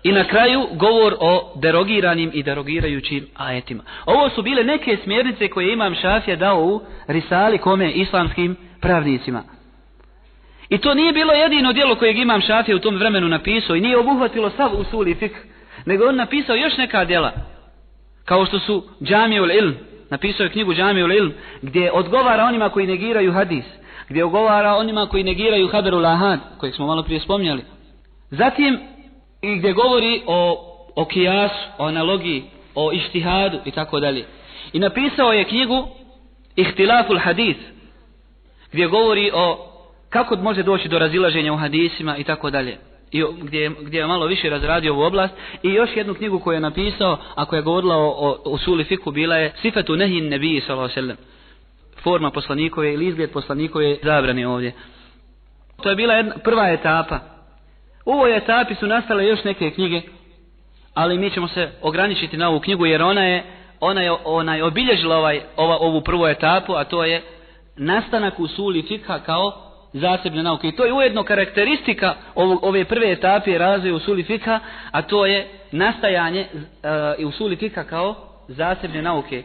I 0.03 0.11
na 0.11 0.23
kraju 0.23 0.67
govor 0.73 1.15
o 1.19 1.53
derogiranim 1.55 2.31
i 2.33 2.43
derogirajućim 2.43 3.27
ajetima. 3.35 3.83
Ovo 4.05 4.29
su 4.29 4.41
bile 4.41 4.63
neke 4.63 4.97
smjernice 5.03 5.47
koje 5.47 5.73
imam 5.73 5.95
Šafija 5.95 6.35
dao 6.35 6.63
u 6.63 6.81
risali 7.07 7.57
kome 7.57 7.91
islamskim 7.91 8.55
pravnicima. 8.81 9.43
I 10.69 10.77
to 10.77 10.93
nije 10.93 11.13
bilo 11.13 11.33
jedino 11.33 11.73
dijelo 11.73 11.95
kojeg 11.95 12.17
imam 12.17 12.41
Šafija 12.41 12.75
u 12.75 12.79
tom 12.79 12.95
vremenu 12.95 13.27
napisao 13.27 13.75
i 13.75 13.81
nije 13.81 13.97
obuhvatilo 13.97 14.49
sav 14.49 14.71
usul 14.79 15.07
i 15.07 15.15
fik, 15.15 15.31
nego 15.85 16.05
on 16.07 16.15
napisao 16.15 16.55
još 16.55 16.77
neka 16.77 17.05
djela. 17.05 17.31
Kao 18.25 18.45
što 18.45 18.59
su 18.59 18.83
Džamiul 19.03 19.51
Ilm, 19.51 19.75
napisao 20.09 20.43
je 20.43 20.49
knjigu 20.49 20.73
Džamiul 20.73 21.11
Ilm, 21.11 21.33
gdje 21.61 21.91
odgovara 21.91 22.43
onima 22.43 22.69
koji 22.69 22.87
negiraju 22.87 23.33
hadis, 23.33 23.65
gdje 24.09 24.25
odgovara 24.25 24.75
onima 24.75 25.07
koji 25.07 25.23
negiraju 25.23 25.67
Haberul 25.67 26.05
Ahad, 26.05 26.39
kojeg 26.57 26.75
smo 26.75 26.87
malo 26.87 27.03
prije 27.03 27.19
spomnjali. 27.19 27.61
Zatim, 28.31 28.79
gdje 29.41 29.73
govori 29.73 30.21
o, 30.27 30.65
o 30.95 31.05
kijasu, 31.05 31.69
o 31.77 31.85
analogiji, 31.85 32.43
o 32.75 32.91
ištihadu 32.91 33.59
i 33.65 33.71
tako 33.71 33.99
dalje. 33.99 34.25
I 34.73 34.79
napisao 34.79 35.33
je 35.33 35.43
knjigu 35.43 35.87
Ihtilaful 36.55 37.17
Hadis, 37.19 37.57
gdje 38.71 38.87
govori 38.87 39.31
o 39.33 39.65
kako 40.09 40.35
može 40.35 40.63
doći 40.63 40.89
do 40.89 40.99
razilaženja 40.99 41.53
u 41.53 41.57
hadisima 41.57 42.17
i 42.17 42.23
tako 42.23 42.49
dalje. 42.49 42.77
I 43.11 43.23
gdje, 43.41 43.71
gdje 43.81 43.99
je 43.99 44.07
malo 44.07 44.25
više 44.25 44.49
razradio 44.49 44.93
ovu 44.93 45.01
oblast. 45.01 45.33
I 45.63 45.69
još 45.69 45.89
jednu 45.95 46.13
knjigu 46.13 46.39
koju 46.39 46.53
je 46.53 46.59
napisao, 46.59 47.17
a 47.35 47.45
koja 47.45 47.57
je 47.57 47.63
govorila 47.63 47.95
o, 47.95 48.07
o, 48.07 48.41
o 48.45 48.57
suli 48.57 48.83
fiku, 48.83 49.11
bila 49.11 49.35
je 49.35 49.53
Sifatu 49.61 49.95
Nehin 49.95 50.29
Nebiji, 50.29 50.61
sallam. 50.61 51.17
Forma 52.03 52.31
poslanikove 52.31 52.93
ili 52.93 53.07
izgled 53.07 53.31
poslanikove 53.31 53.97
zabrani 54.03 54.45
ovdje. 54.45 54.73
To 55.83 55.89
je 55.89 55.95
bila 55.95 56.13
jedna, 56.13 56.37
prva 56.43 56.69
etapa. 56.69 57.19
U 58.05 58.11
ovoj 58.11 58.37
etapi 58.37 58.75
su 58.75 58.87
nastale 58.87 59.25
još 59.25 59.43
neke 59.43 59.71
knjige, 59.71 60.01
ali 60.93 61.17
mi 61.17 61.31
ćemo 61.31 61.47
se 61.47 61.71
ograničiti 61.81 62.37
na 62.37 62.49
ovu 62.49 62.59
knjigu, 62.59 62.85
jer 62.85 63.01
ona 63.01 63.23
je, 63.23 63.43
ona 63.79 64.01
je, 64.01 64.11
ona 64.25 64.55
je 64.55 64.63
obilježila 64.63 65.17
ovaj, 65.17 65.41
ova, 65.55 65.77
ovu 65.77 66.01
prvu 66.01 66.27
etapu, 66.27 66.73
a 66.73 66.83
to 66.83 67.05
je 67.05 67.21
nastanak 67.77 68.39
usuli 68.39 68.81
fikha 68.81 69.19
kao 69.19 69.69
zasebne 69.93 70.43
nauke. 70.43 70.67
I 70.67 70.75
to 70.75 70.85
je 70.85 70.93
ujedno 70.93 71.23
karakteristika 71.23 72.15
ovog, 72.35 72.63
ove 72.63 72.85
prve 72.85 73.11
etape 73.11 73.57
razvoja 73.57 73.95
usuli 73.95 74.23
fikha, 74.23 74.59
a 74.91 75.01
to 75.01 75.25
je 75.25 75.47
nastajanje 75.71 76.47
e, 77.19 77.25
usuli 77.25 77.55
fikha 77.55 77.83
kao 77.83 78.15
zasebne 78.47 79.01
nauke. 79.01 79.43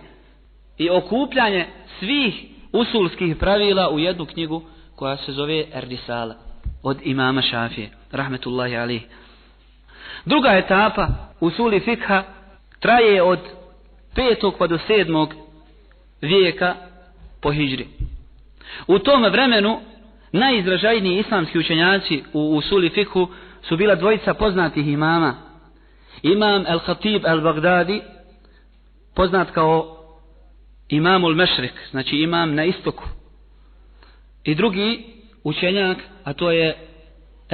I 0.78 0.90
okupljanje 0.90 1.66
svih 1.98 2.34
usulskih 2.72 3.36
pravila 3.36 3.90
u 3.90 3.98
jednu 3.98 4.26
knjigu 4.26 4.62
koja 4.96 5.16
se 5.16 5.32
zove 5.32 5.64
Erdisala 5.74 6.34
od 6.82 6.98
imama 7.04 7.42
Šafije, 7.42 7.90
rahmetullahi 8.14 8.76
alih. 8.76 9.02
Druga 10.24 10.56
etapa 10.56 11.08
usuli 11.40 11.80
fikha 11.80 12.22
traje 12.80 13.22
od 13.22 13.38
petog 14.14 14.54
pa 14.58 14.66
do 14.66 14.78
sedmog 14.86 15.34
vijeka 16.20 16.74
po 17.42 17.52
hijri. 17.52 17.86
U 18.86 18.98
tom 18.98 19.22
vremenu 19.22 19.80
najizražajniji 20.32 21.18
islamski 21.18 21.58
učenjaci 21.58 22.22
u 22.32 22.56
usuli 22.56 22.90
fikhu 22.90 23.28
su 23.62 23.76
bila 23.76 23.94
dvojica 23.94 24.34
poznatih 24.34 24.88
imama. 24.88 25.34
Imam 26.22 26.64
el-Khatib 26.66 27.26
el-Baghdadi, 27.26 28.00
poznat 29.14 29.50
kao 29.50 29.96
imamul 30.88 31.34
mešrik, 31.34 31.72
znači 31.90 32.16
imam 32.16 32.54
na 32.54 32.64
istoku. 32.64 33.04
I 34.44 34.54
drugi 34.54 35.04
učenjak, 35.44 35.98
a 36.24 36.32
to 36.32 36.50
je 36.50 36.76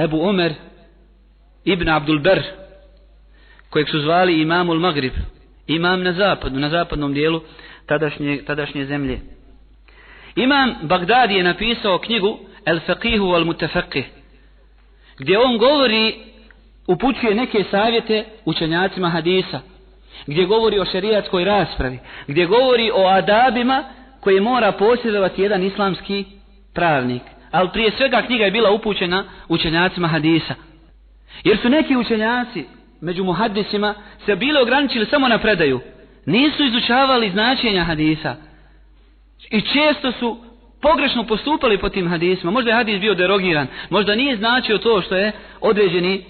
Ebu 0.03 0.21
Omer 0.21 0.53
ibn 1.65 1.89
Abdul 1.89 2.19
Ber, 2.19 2.43
kojeg 3.69 3.89
su 3.89 3.99
zvali 3.99 4.41
imamul 4.41 4.79
Magrib, 4.79 5.13
imam 5.67 6.03
na 6.03 6.13
zapadu, 6.13 6.59
na 6.59 6.69
zapadnom 6.69 7.13
dijelu 7.13 7.41
tadašnje, 7.85 8.43
tadašnje 8.45 8.85
zemlje. 8.85 9.19
Imam 10.35 10.75
Bagdadi 10.81 11.33
je 11.33 11.43
napisao 11.43 11.99
knjigu 11.99 12.39
El 12.65 12.79
Faqihu 12.79 13.25
wal 13.25 13.45
Mutafaqih 13.45 14.05
gdje 15.19 15.39
on 15.39 15.57
govori 15.57 16.15
upućuje 16.87 17.35
neke 17.35 17.63
savjete 17.71 18.25
učenjacima 18.45 19.09
hadisa 19.09 19.59
gdje 20.27 20.45
govori 20.45 20.79
o 20.79 20.85
šerijatskoj 20.85 21.45
raspravi 21.45 21.99
gdje 22.27 22.45
govori 22.45 22.91
o 22.93 23.07
adabima 23.07 23.83
koje 24.19 24.41
mora 24.41 24.71
posjedovati 24.71 25.41
jedan 25.41 25.63
islamski 25.63 26.25
pravnik 26.73 27.21
ali 27.51 27.69
prije 27.73 27.91
svega 27.97 28.21
knjiga 28.21 28.45
je 28.45 28.51
bila 28.51 28.71
upućena 28.71 29.23
učenjacima 29.47 30.07
hadisa. 30.07 30.55
Jer 31.43 31.57
su 31.57 31.69
neki 31.69 31.97
učenjaci 31.97 32.65
među 33.01 33.23
muhaddisima 33.23 33.93
se 34.25 34.35
bili 34.35 34.61
ograničili 34.61 35.05
samo 35.05 35.27
na 35.27 35.37
predaju. 35.37 35.79
Nisu 36.25 36.63
izučavali 36.63 37.31
značenja 37.31 37.83
hadisa. 37.83 38.35
I 39.51 39.61
često 39.61 40.11
su 40.11 40.37
pogrešno 40.81 41.23
postupali 41.23 41.77
po 41.77 41.89
tim 41.89 42.07
hadisima. 42.07 42.51
Možda 42.51 42.71
je 42.71 42.75
hadis 42.75 42.99
bio 42.99 43.13
derogiran. 43.13 43.67
Možda 43.89 44.15
nije 44.15 44.37
značio 44.37 44.77
to 44.77 45.01
što 45.01 45.15
je 45.15 45.31
određeni 45.61 46.23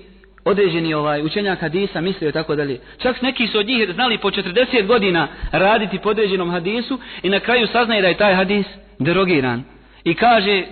određeni 0.46 0.94
ovaj 0.94 1.24
učenjak 1.24 1.60
hadisa 1.60 2.02
mislio 2.02 2.32
tako 2.32 2.56
dalje. 2.56 2.80
Čak 2.98 3.22
neki 3.22 3.48
su 3.48 3.60
od 3.60 3.68
njih 3.68 3.90
znali 3.94 4.18
po 4.18 4.32
40 4.32 4.86
godina 4.86 5.28
raditi 5.52 6.00
po 6.00 6.10
određenom 6.10 6.52
hadisu 6.52 7.00
i 7.24 7.30
na 7.30 7.40
kraju 7.40 7.68
saznaje 7.68 8.02
da 8.02 8.08
je 8.08 8.18
taj 8.18 8.36
hadis 8.36 8.66
derogiran. 9.00 9.64
I 10.04 10.14
kaže, 10.14 10.64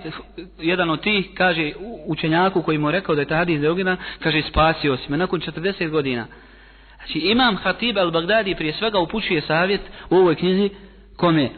jedan 0.58 0.90
od 0.90 1.00
tih, 1.00 1.30
kaže 1.34 1.72
učenjaku 2.06 2.62
koji 2.62 2.78
mu 2.78 2.90
rekao 2.90 3.14
da 3.14 3.20
je 3.20 3.26
taj 3.26 3.38
hadis 3.38 3.60
derogiran, 3.60 3.96
kaže 4.22 4.42
spasio 4.42 4.96
si 4.96 5.10
me 5.12 5.16
nakon 5.16 5.40
40 5.40 5.88
godina. 5.88 6.26
Znači 6.96 7.18
imam 7.18 7.56
Hatib 7.56 7.96
al-Baghdadi 7.96 8.56
prije 8.56 8.72
svega 8.72 8.98
upućuje 8.98 9.40
savjet 9.40 9.80
u 10.10 10.16
ovoj 10.16 10.34
knjizi 10.34 10.70
kome? 11.16 11.50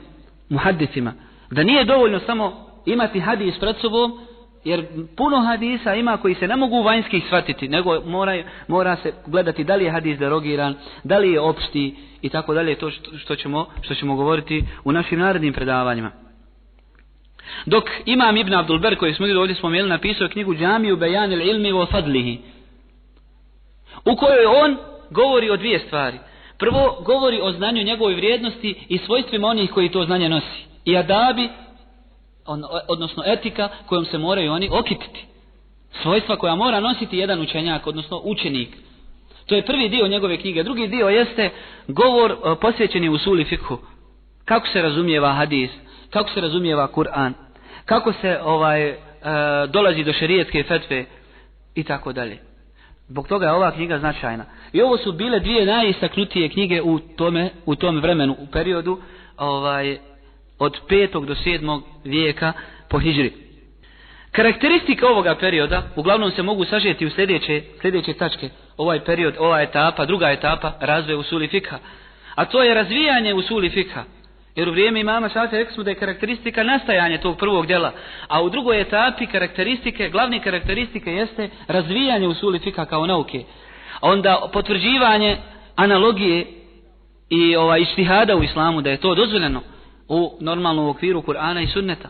Muhaddicima. 0.48 1.12
Da 1.50 1.62
nije 1.62 1.84
dovoljno 1.84 2.20
samo 2.20 2.66
imati 2.86 3.20
hadis 3.20 3.58
pred 3.58 3.76
sobom, 3.76 4.18
jer 4.64 4.86
puno 5.16 5.40
hadisa 5.40 5.94
ima 5.94 6.16
koji 6.16 6.34
se 6.34 6.48
ne 6.48 6.56
mogu 6.56 6.82
vanjski 6.82 7.20
shvatiti, 7.26 7.68
nego 7.68 8.00
mora, 8.00 8.42
mora 8.68 8.96
se 8.96 9.12
gledati 9.26 9.64
da 9.64 9.74
li 9.74 9.84
je 9.84 9.90
hadis 9.90 10.18
derogiran, 10.18 10.74
da 11.04 11.18
li 11.18 11.32
je 11.32 11.40
opšti 11.40 11.96
i 12.22 12.28
tako 12.28 12.54
dalje, 12.54 12.74
to 12.74 12.90
što, 12.90 13.18
što, 13.18 13.36
ćemo, 13.36 13.66
što 13.80 13.94
ćemo 13.94 14.16
govoriti 14.16 14.64
u 14.84 14.92
našim 14.92 15.18
narednim 15.18 15.52
predavanjima. 15.52 16.21
Dok 17.66 17.84
imam 18.04 18.36
Ibn 18.36 18.54
Abdul 18.54 18.78
Ber, 18.78 18.96
koji 18.96 19.14
smo 19.14 19.26
ovdje 19.40 19.54
spomenuli, 19.54 19.90
napisao 19.90 20.28
knjigu 20.28 20.54
Džamiju 20.54 20.96
Bejan 20.96 21.32
il 21.32 21.40
ilmi 21.40 21.72
o 21.72 21.86
fadlihi, 21.86 22.38
u 24.04 24.16
kojoj 24.16 24.46
on 24.46 24.76
govori 25.10 25.50
o 25.50 25.56
dvije 25.56 25.78
stvari. 25.78 26.18
Prvo, 26.58 27.02
govori 27.04 27.40
o 27.42 27.52
znanju 27.52 27.82
njegove 27.82 28.14
vrijednosti 28.14 28.74
i 28.88 28.98
svojstvima 28.98 29.48
onih 29.48 29.70
koji 29.70 29.88
to 29.88 30.04
znanje 30.04 30.28
nosi. 30.28 30.64
I 30.84 30.96
adabi, 30.96 31.48
on, 32.46 32.64
odnosno 32.88 33.22
etika 33.26 33.68
kojom 33.86 34.04
se 34.04 34.18
moraju 34.18 34.52
oni 34.52 34.68
okititi. 34.72 35.24
Svojstva 36.02 36.36
koja 36.36 36.54
mora 36.54 36.80
nositi 36.80 37.18
jedan 37.18 37.40
učenjak, 37.40 37.86
odnosno 37.86 38.20
učenik. 38.24 38.68
To 39.46 39.54
je 39.54 39.66
prvi 39.66 39.88
dio 39.88 40.08
njegove 40.08 40.36
knjige. 40.36 40.62
Drugi 40.62 40.88
dio 40.88 41.08
jeste 41.08 41.50
govor 41.88 42.30
e, 42.30 42.36
posvećeni 42.60 43.08
u 43.08 43.18
suli 43.18 43.44
fikhu. 43.44 43.78
Kako 44.44 44.68
se 44.68 44.82
razumijeva 44.82 45.32
hadis, 45.32 45.70
kako 46.12 46.30
se 46.30 46.40
razumijeva 46.40 46.88
Kur'an, 46.94 47.32
kako 47.84 48.12
se 48.12 48.38
ovaj 48.42 48.88
e, 48.88 48.96
dolazi 49.68 50.04
do 50.04 50.12
šerijetske 50.12 50.62
fetve 50.62 51.04
i 51.74 51.84
tako 51.84 52.12
dalje. 52.12 52.38
Zbog 53.08 53.28
toga 53.28 53.46
je 53.46 53.52
ova 53.52 53.70
knjiga 53.70 53.98
značajna. 53.98 54.44
I 54.72 54.82
ovo 54.82 54.96
su 54.96 55.12
bile 55.12 55.40
dvije 55.40 55.66
najistaknutije 55.66 56.48
knjige 56.48 56.82
u 56.82 56.98
tome, 56.98 57.50
u 57.66 57.74
tom 57.74 58.00
vremenu, 58.00 58.36
u 58.38 58.46
periodu 58.46 58.98
ovaj, 59.36 59.98
od 60.58 60.80
5. 60.88 61.26
do 61.26 61.34
7. 61.34 61.82
vijeka 62.04 62.52
po 62.88 62.98
hidžri. 62.98 63.32
Karakteristika 64.32 65.06
ovoga 65.06 65.34
perioda 65.34 65.82
uglavnom 65.96 66.30
se 66.30 66.42
mogu 66.42 66.64
sažeti 66.64 67.06
u 67.06 67.10
sljedeće, 67.10 67.62
sljedeće 67.80 68.12
tačke. 68.12 68.48
Ovaj 68.76 69.04
period, 69.04 69.34
ova 69.38 69.62
etapa, 69.62 70.06
druga 70.06 70.30
etapa 70.30 70.72
razvoja 70.80 71.18
usuli 71.18 71.48
fikha. 71.48 71.78
A 72.34 72.44
to 72.44 72.62
je 72.62 72.74
razvijanje 72.74 73.34
usuli 73.34 73.70
fikha. 73.70 74.04
Jer 74.56 74.68
u 74.68 74.72
vrijeme 74.72 75.00
imama 75.00 75.28
Šafija 75.28 75.58
rekli 75.58 75.74
smo 75.74 75.82
da 75.82 75.90
je 75.90 75.96
karakteristika 75.96 76.62
nastajanje 76.62 77.18
tog 77.18 77.36
prvog 77.38 77.66
djela. 77.66 77.92
A 78.28 78.42
u 78.42 78.50
drugoj 78.50 78.80
etapi 78.80 79.26
karakteristike, 79.26 80.08
glavni 80.08 80.40
karakteristike 80.40 81.12
jeste 81.12 81.48
razvijanje 81.68 82.28
usuli 82.28 82.58
fika 82.58 82.84
kao 82.86 83.06
nauke. 83.06 83.44
Onda 84.00 84.48
potvrđivanje 84.52 85.36
analogije 85.76 86.46
i 87.30 87.56
ovaj 87.56 87.80
ištihada 87.80 88.36
u 88.36 88.42
islamu 88.42 88.80
da 88.82 88.90
je 88.90 88.96
to 89.00 89.14
dozvoljeno 89.14 89.60
u 90.08 90.36
normalnom 90.40 90.88
okviru 90.88 91.22
Kur'ana 91.22 91.62
i 91.62 91.66
sunneta. 91.66 92.08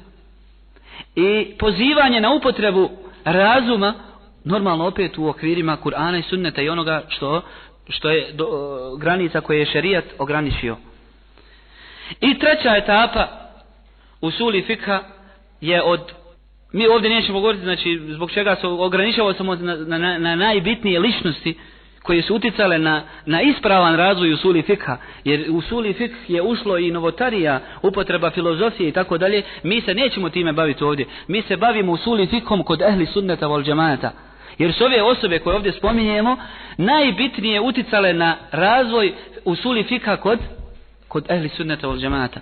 I 1.17 1.55
pozivanje 1.59 2.21
na 2.21 2.35
upotrebu 2.35 2.91
razuma 3.25 3.95
normalno 4.45 4.87
opet 4.87 5.19
u 5.19 5.29
okvirima 5.29 5.77
Kur'ana 5.85 6.19
i 6.19 6.23
sunneta 6.23 6.63
i 6.63 6.69
onoga 6.69 7.03
što, 7.09 7.43
što 7.89 8.11
je 8.11 8.33
do, 8.33 8.47
granica 8.99 9.41
koje 9.41 9.59
je 9.59 9.67
šerijat 9.67 10.05
ograničio. 10.19 10.77
I 12.21 12.39
treća 12.39 12.77
etapa 12.77 13.29
u 14.21 14.31
suli 14.31 14.63
fikha 14.63 15.01
je 15.61 15.83
od 15.83 16.01
mi 16.73 16.87
ovdje 16.87 17.11
nećemo 17.11 17.41
govoriti 17.41 17.65
znači 17.65 18.01
zbog 18.09 18.31
čega 18.31 18.57
se 18.61 18.67
ograničavamo 18.67 19.35
samo 19.35 19.55
na, 19.55 19.77
na, 19.77 20.19
na 20.19 20.37
najbitnije 20.37 21.01
ličnosti 21.01 21.55
koje 22.03 22.23
su 22.23 22.35
uticale 22.35 22.79
na, 22.79 23.03
na 23.27 23.43
ispravan 23.43 23.97
razvoj 23.97 24.33
usuli 24.33 24.63
fikha, 24.63 24.97
jer 25.25 25.47
usuli 25.51 25.93
fikh 25.93 26.15
je 26.29 26.43
ušlo 26.43 26.79
i 26.79 26.91
novotarija, 26.91 27.61
upotreba 27.83 28.31
filozofije 28.31 28.89
i 28.89 28.93
tako 28.93 29.19
dalje, 29.19 29.43
mi 29.63 29.81
se 29.81 29.95
nećemo 29.95 30.29
time 30.29 30.53
baviti 30.53 30.85
ovdje. 30.85 31.07
Mi 31.29 31.43
se 31.43 31.57
bavimo 31.57 31.93
usuli 31.93 32.27
fikhom 32.27 32.63
kod 32.63 32.83
ehli 32.83 33.07
sunneta 33.07 33.47
vol 33.47 33.63
džemata. 33.63 34.13
Jer 34.59 34.73
su 34.73 34.85
ove 34.85 35.03
osobe 35.03 35.39
koje 35.39 35.57
ovdje 35.57 35.73
spominjemo, 35.73 36.37
najbitnije 36.77 37.61
uticale 37.61 38.13
na 38.13 38.37
razvoj 38.51 39.13
usuli 39.45 39.85
fikha 39.85 40.17
kod, 40.17 40.39
kod 41.13 41.31
ehli 41.31 41.49
sunneta 41.49 41.89
od 41.89 42.01
džemata. 42.01 42.41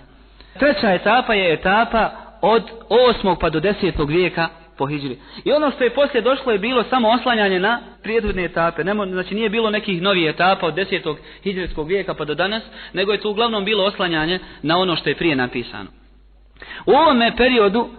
Treća 0.59 0.93
etapa 0.93 1.33
je 1.33 1.53
etapa 1.53 2.11
od 2.41 2.63
8. 2.89 3.35
pa 3.39 3.49
do 3.49 3.59
10. 3.59 4.07
vijeka 4.07 4.49
po 4.77 4.87
hijri. 4.87 5.17
I 5.45 5.51
ono 5.51 5.71
što 5.71 5.83
je 5.83 5.89
poslije 5.89 6.21
došlo 6.21 6.51
je 6.51 6.59
bilo 6.59 6.83
samo 6.83 7.09
oslanjanje 7.09 7.59
na 7.59 7.79
prijedvodne 8.03 8.45
etape. 8.45 8.83
Nemo, 8.83 9.05
znači 9.05 9.35
nije 9.35 9.49
bilo 9.49 9.69
nekih 9.69 10.01
novih 10.01 10.29
etapa 10.29 10.65
od 10.67 10.73
desetog 10.73 11.17
hijrijskog 11.43 11.87
vijeka 11.87 12.13
pa 12.13 12.25
do 12.25 12.35
danas, 12.35 12.63
nego 12.93 13.11
je 13.11 13.19
to 13.19 13.29
uglavnom 13.29 13.65
bilo 13.65 13.83
oslanjanje 13.83 14.39
na 14.61 14.77
ono 14.77 14.95
što 14.95 15.09
je 15.09 15.15
prije 15.15 15.35
napisano. 15.35 15.89
U 16.85 16.91
ovome 16.91 17.35
periodu 17.37 17.89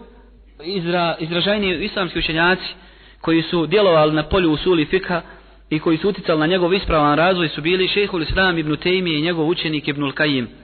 izra, 0.64 1.16
izražajni 1.20 1.84
islamski 1.84 2.18
učenjaci 2.18 2.74
koji 3.20 3.42
su 3.42 3.66
djelovali 3.66 4.12
na 4.12 4.22
polju 4.22 4.52
usuli 4.52 4.84
fika 4.84 5.22
i 5.70 5.78
koji 5.78 5.98
su 5.98 6.08
uticali 6.08 6.40
na 6.40 6.46
njegov 6.46 6.74
ispravan 6.74 7.16
razvoj 7.16 7.48
su 7.48 7.60
bili 7.60 7.88
šehhul 7.88 8.22
islam 8.22 8.58
ibn 8.58 8.76
Tejmije 8.76 9.18
i 9.18 9.22
njegov 9.22 9.48
učenik 9.48 9.88
ibn 9.88 10.10
Kajim. 10.10 10.61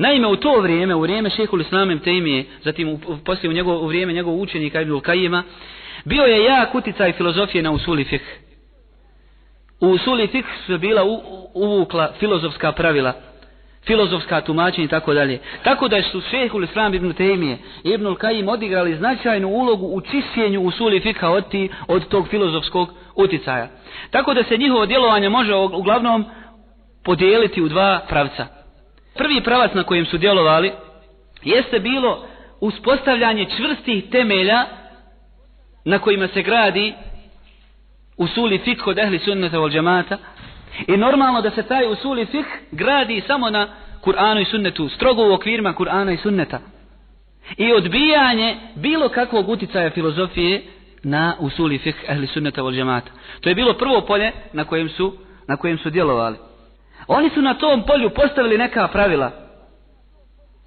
Naime, 0.00 0.26
u 0.26 0.36
to 0.36 0.60
vrijeme, 0.60 0.94
u 0.94 1.00
vrijeme 1.00 1.30
šehhul 1.30 1.60
islamem 1.60 1.98
Tejmije, 1.98 2.44
zatim 2.64 2.88
u, 2.88 2.92
u, 2.92 3.16
poslije 3.24 3.50
u, 3.50 3.52
njegov, 3.52 3.84
u 3.84 3.86
vrijeme 3.86 4.12
njegovog 4.12 4.40
učenika 4.40 4.80
Ibn 4.80 5.00
Kajima, 5.00 5.42
bio 6.04 6.22
je 6.22 6.44
jak 6.44 6.74
uticaj 6.74 7.12
filozofije 7.12 7.62
na 7.62 7.70
usuli 7.70 8.04
fik. 8.04 8.22
U 9.80 9.86
usuli 9.86 10.26
fik 10.26 10.44
su 10.66 10.78
bila 10.78 11.04
u, 11.04 11.20
uvukla 11.54 12.12
filozofska 12.18 12.72
pravila, 12.72 13.12
filozofska 13.86 14.40
tumačenja 14.40 14.84
i 14.84 14.88
tako 14.88 15.14
dalje. 15.14 15.38
Tako 15.62 15.88
da 15.88 16.02
su 16.02 16.20
šehhul 16.20 16.64
islam 16.64 16.94
Ibn 16.94 17.12
Tejmije 17.12 17.58
i 17.84 17.90
Ibn 17.90 18.14
Kajim 18.14 18.48
odigrali 18.48 18.96
značajnu 18.96 19.48
ulogu 19.48 19.86
u 19.86 20.00
čišćenju 20.00 20.60
usuli 20.60 21.00
fika 21.00 21.30
od, 21.30 21.48
ti, 21.48 21.68
od 21.88 22.08
tog 22.08 22.28
filozofskog 22.28 22.88
uticaja. 23.14 23.68
Tako 24.10 24.34
da 24.34 24.44
se 24.44 24.56
njihovo 24.56 24.86
djelovanje 24.86 25.28
može 25.28 25.54
uglavnom 25.54 26.24
podijeliti 27.04 27.62
u 27.62 27.68
dva 27.68 28.00
pravca 28.08 28.59
prvi 29.14 29.40
pravac 29.44 29.74
na 29.74 29.82
kojem 29.82 30.06
su 30.06 30.18
djelovali 30.18 30.72
jeste 31.42 31.78
bilo 31.78 32.26
uspostavljanje 32.60 33.46
čvrstih 33.56 34.10
temelja 34.10 34.64
na 35.84 35.98
kojima 35.98 36.28
se 36.28 36.42
gradi 36.42 36.94
usuli 38.16 38.58
fik 38.58 38.82
kod 38.82 38.98
ehli 38.98 39.18
sunnata 39.18 39.58
vol 39.58 39.70
džemata 39.70 40.18
i 40.86 40.96
normalno 40.96 41.40
da 41.42 41.50
se 41.50 41.62
taj 41.62 41.92
usuli 41.92 42.26
fik 42.26 42.46
gradi 42.70 43.22
samo 43.26 43.50
na 43.50 43.68
Kur'anu 44.04 44.40
i 44.40 44.44
sunnetu, 44.44 44.88
strogo 44.88 45.22
u 45.22 45.32
okvirima 45.32 45.74
Kur'ana 45.74 46.12
i 46.12 46.16
sunneta. 46.16 46.58
I 47.56 47.72
odbijanje 47.72 48.56
bilo 48.74 49.08
kakvog 49.08 49.48
uticaja 49.48 49.90
filozofije 49.90 50.62
na 51.02 51.36
usuli 51.38 51.78
fik 51.78 51.96
ehli 52.08 52.26
sunnata 52.26 52.62
vol 52.62 52.72
džemata. 52.72 53.10
To 53.40 53.48
je 53.48 53.54
bilo 53.54 53.74
prvo 53.74 54.00
polje 54.00 54.32
na 54.52 54.64
kojem 54.64 54.88
su, 54.88 55.14
na 55.48 55.56
kojem 55.56 55.78
su 55.78 55.90
djelovali. 55.90 56.36
Oni 57.06 57.30
su 57.30 57.42
na 57.42 57.54
tom 57.54 57.82
polju 57.86 58.10
postavili 58.10 58.58
neka 58.58 58.88
pravila 58.88 59.30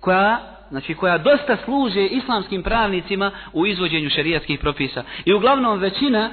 koja, 0.02 0.40
znači 0.70 0.94
koja 0.96 1.18
dosta 1.18 1.58
služe 1.66 2.06
islamskim 2.06 2.64
pravnicima 2.64 3.32
u 3.54 3.66
izvođenju 3.66 4.10
šerijatskih 4.10 4.60
propisa. 4.60 5.04
I 5.26 5.34
uglavnom 5.34 5.80
većina 5.80 6.30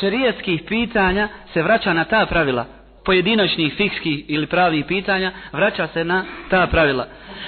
šerijatskih 0.00 0.62
pitanja 0.68 1.28
se 1.52 1.62
vraća 1.62 1.92
na 1.92 2.04
ta 2.04 2.26
pravila. 2.26 2.66
Pojedinačnih 3.04 3.74
fikskih 3.76 4.24
ili 4.28 4.46
pravih 4.46 4.84
pitanja 4.88 5.32
vraća 5.52 5.86
se 5.86 6.04
na 6.04 6.24
ta 6.50 6.66
pravila. 6.66 7.06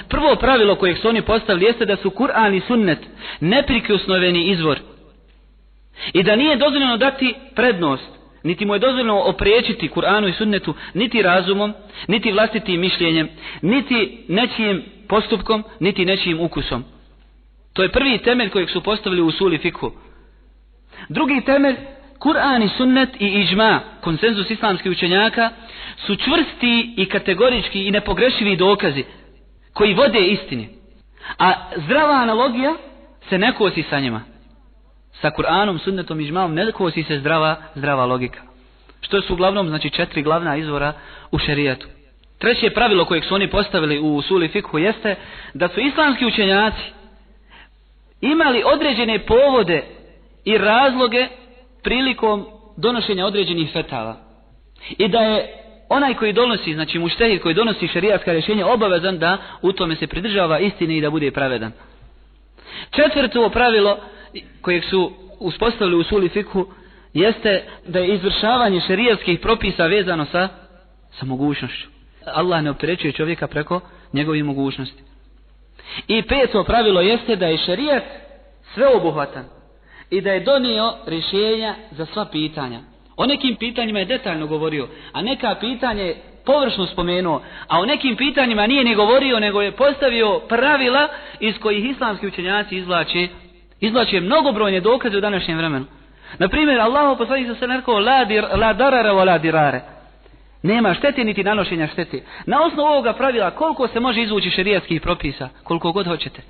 Prvo 0.09 0.35
pravilo 0.35 0.75
kojeg 0.75 0.97
su 0.97 1.09
oni 1.09 1.21
postavili 1.21 1.65
jeste 1.65 1.85
da 1.85 1.95
su 1.95 2.09
Kur'an 2.09 2.57
i 2.57 2.61
sunnet 2.67 2.99
neprikosnoveni 3.39 4.49
izvor. 4.51 4.79
I 6.13 6.23
da 6.23 6.35
nije 6.35 6.55
dozvoljeno 6.55 6.97
dati 6.97 7.35
prednost 7.55 8.22
niti 8.43 8.65
mu 8.65 8.73
je 8.75 8.79
dozvoljeno 8.79 9.19
opriječiti 9.19 9.89
Kur'anu 9.89 10.29
i 10.29 10.33
sunnetu 10.33 10.73
niti 10.93 11.21
razumom, 11.21 11.73
niti 12.07 12.31
vlastitim 12.31 12.79
mišljenjem, 12.79 13.29
niti 13.61 14.25
nečijim 14.27 14.83
postupkom, 15.07 15.63
niti 15.79 16.05
nečijim 16.05 16.39
ukusom. 16.39 16.83
To 17.73 17.83
je 17.83 17.91
prvi 17.91 18.17
temelj 18.17 18.49
kojeg 18.49 18.69
su 18.69 18.83
postavili 18.83 19.21
u 19.21 19.31
suli 19.31 19.57
fikhu. 19.57 19.91
Drugi 21.09 21.41
temelj, 21.41 21.75
Kur'an 22.19 22.63
i 22.63 22.69
sunnet 22.77 23.09
i 23.21 23.27
iđma, 23.27 23.79
konsenzus 24.01 24.49
islamskih 24.49 24.91
učenjaka, 24.91 25.49
su 25.97 26.15
čvrsti 26.15 26.93
i 26.97 27.05
kategorički 27.05 27.87
i 27.87 27.91
nepogrešivi 27.91 28.55
dokazi 28.55 29.03
koji 29.73 29.93
vode 29.93 30.19
istini. 30.19 30.69
A 31.39 31.53
zdrava 31.77 32.13
analogija 32.13 32.75
se 33.29 33.37
ne 33.37 33.53
kosi 33.55 33.83
sa 33.89 33.99
njima. 33.99 34.32
Sa 35.21 35.31
Kur'anom, 35.31 35.79
sunnetom 35.79 36.19
i 36.19 36.23
iđmom 36.23 36.53
ne 36.53 36.71
kosi 36.71 37.03
se 37.03 37.19
zdrava, 37.19 37.55
zdrava 37.75 38.05
logika. 38.05 38.41
Što 39.01 39.21
su 39.21 39.33
uglavnom, 39.33 39.67
znači 39.67 39.89
četiri 39.89 40.21
glavna 40.21 40.55
izvora 40.57 40.93
u 41.31 41.37
šerijatu. 41.37 41.87
Treće 42.37 42.69
pravilo 42.69 43.05
kojeg 43.05 43.23
su 43.23 43.35
oni 43.35 43.49
postavili 43.49 43.99
u 43.99 44.21
suli 44.21 44.47
fikhu 44.47 44.79
jeste 44.79 45.15
da 45.53 45.67
su 45.67 45.79
islamski 45.79 46.25
učenjaci 46.25 46.91
imali 48.21 48.63
određene 48.65 49.19
povode 49.19 49.83
i 50.45 50.57
razloge 50.57 51.27
prilikom 51.83 52.45
donošenja 52.77 53.25
određenih 53.25 53.71
fetava. 53.73 54.15
I 54.97 55.07
da 55.07 55.19
je 55.19 55.63
onaj 55.89 56.13
koji 56.13 56.33
donosi, 56.33 56.73
znači 56.73 56.99
muštehid 56.99 57.41
koji 57.41 57.55
donosi 57.55 57.87
šerijatska 57.87 58.31
rješenja 58.31 58.67
obavezan 58.67 59.19
da 59.19 59.37
u 59.61 59.71
tome 59.71 59.95
se 59.95 60.07
pridržava 60.07 60.59
istine 60.59 60.97
i 60.97 61.01
da 61.01 61.09
bude 61.09 61.31
pravedan. 61.31 61.71
Četvrto 62.91 63.49
pravilo 63.49 63.99
kojeg 64.61 64.83
su 64.83 65.11
uspostavili 65.39 65.95
u 65.97 66.03
suli 66.03 66.29
fikhu 66.29 66.65
jeste 67.13 67.63
da 67.87 67.99
je 67.99 68.15
izvršavanje 68.15 68.81
šerijatskih 68.87 69.39
propisa 69.39 69.85
vezano 69.85 70.25
sa, 70.25 70.49
sa 71.11 71.25
mogućnošću. 71.25 71.87
Allah 72.25 72.63
ne 72.63 72.69
opterećuje 72.69 73.11
čovjeka 73.11 73.47
preko 73.47 73.79
njegovih 74.13 74.43
mogućnosti. 74.43 75.03
I 76.07 76.21
peto 76.21 76.63
pravilo 76.63 77.01
jeste 77.01 77.35
da 77.35 77.45
je 77.45 77.57
šerijat 77.57 78.03
sveobuhvatan 78.73 79.45
i 80.09 80.21
da 80.21 80.31
je 80.31 80.39
donio 80.39 80.93
rješenja 81.05 81.75
za 81.91 82.05
sva 82.05 82.25
pitanja. 82.25 82.79
O 83.15 83.25
nekim 83.25 83.55
pitanjima 83.55 83.99
je 83.99 84.05
detaljno 84.05 84.47
govorio, 84.47 84.87
a 85.11 85.21
neka 85.21 85.55
pitanje 85.59 86.03
je 86.03 86.17
površno 86.45 86.87
spomenuo, 86.87 87.41
a 87.67 87.79
o 87.79 87.85
nekim 87.85 88.15
pitanjima 88.15 88.67
nije 88.67 88.83
ni 88.83 88.95
govorio, 88.95 89.39
nego 89.39 89.61
je 89.61 89.71
postavio 89.71 90.39
pravila 90.39 91.07
iz 91.39 91.55
kojih 91.61 91.89
islamski 91.89 92.27
učenjaci 92.27 92.77
izvlače, 92.77 93.27
Izlače 93.83 94.21
mnogobrojne 94.21 94.79
dokaze 94.79 95.17
u 95.17 95.21
današnjem 95.21 95.57
vremenu. 95.57 95.85
Na 96.37 96.47
primjer, 96.47 96.79
Allah 96.79 97.17
poslanik 97.17 97.47
sa 97.47 97.55
se 97.55 97.67
rekao, 97.67 97.99
la, 97.99 98.25
dir, 98.25 98.45
la 98.55 98.73
darara 98.73 99.13
wa 99.13 99.25
la 99.25 99.37
dirare. 99.37 99.81
Nema 100.61 100.93
štete 100.93 101.23
niti 101.23 101.43
nanošenja 101.43 101.87
štete. 101.87 102.23
Na 102.45 102.63
osnovu 102.65 102.87
ovoga 102.87 103.13
pravila 103.13 103.51
koliko 103.51 103.87
se 103.87 103.99
može 103.99 104.21
izvući 104.21 104.49
šerijatskih 104.49 105.01
propisa, 105.01 105.49
koliko 105.63 105.91
god 105.91 106.07
hoćete. 106.07 106.41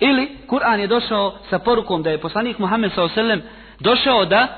Ili 0.00 0.28
Kur'an 0.48 0.80
je 0.80 0.86
došao 0.86 1.34
sa 1.50 1.58
porukom 1.58 2.02
da 2.02 2.10
je 2.10 2.20
poslanik 2.20 2.58
Muhammed 2.58 2.92
s.a.v. 2.92 3.38
došao 3.80 4.24
da 4.24 4.48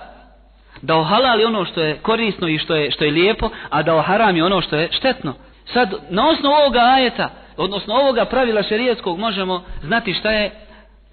da 0.83 0.97
ohalali 0.97 1.45
ono 1.45 1.65
što 1.65 1.83
je 1.83 1.97
korisno 2.03 2.49
i 2.49 2.59
što 2.59 2.75
je, 2.75 2.91
što 2.91 3.05
je 3.05 3.11
lijepo, 3.11 3.51
a 3.71 3.83
da 3.83 3.95
oharami 3.95 4.43
ono 4.43 4.61
što 4.61 4.77
je 4.77 4.89
štetno. 4.93 5.35
Sad, 5.73 5.95
na 6.11 6.29
osnovu 6.29 6.55
ovoga 6.55 6.81
ajeta, 6.81 7.31
odnosno 7.57 7.95
ovoga 7.95 8.25
pravila 8.25 8.63
šerijatskog, 8.63 9.19
možemo 9.19 9.65
znati 9.83 10.15
šta 10.15 10.31
je 10.31 10.66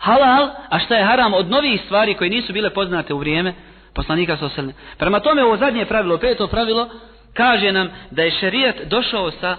halal, 0.04 0.50
a 0.70 0.80
šta 0.80 0.96
je 0.96 1.04
haram 1.04 1.34
od 1.34 1.50
novih 1.50 1.82
stvari 1.86 2.14
koje 2.14 2.30
nisu 2.30 2.54
bile 2.54 2.70
poznate 2.70 3.14
u 3.14 3.18
vrijeme 3.18 3.54
poslanika 3.94 4.38
s.a.v. 4.38 4.74
Prema 4.98 5.20
tome, 5.20 5.44
ovo 5.44 5.58
zadnje 5.58 5.86
pravilo, 5.86 6.18
peto 6.18 6.48
pravilo, 6.48 6.90
kaže 7.34 7.72
nam 7.72 7.90
da 8.12 8.24
je 8.24 8.32
šerijat 8.32 8.76
došao 8.86 9.32
sa, 9.32 9.56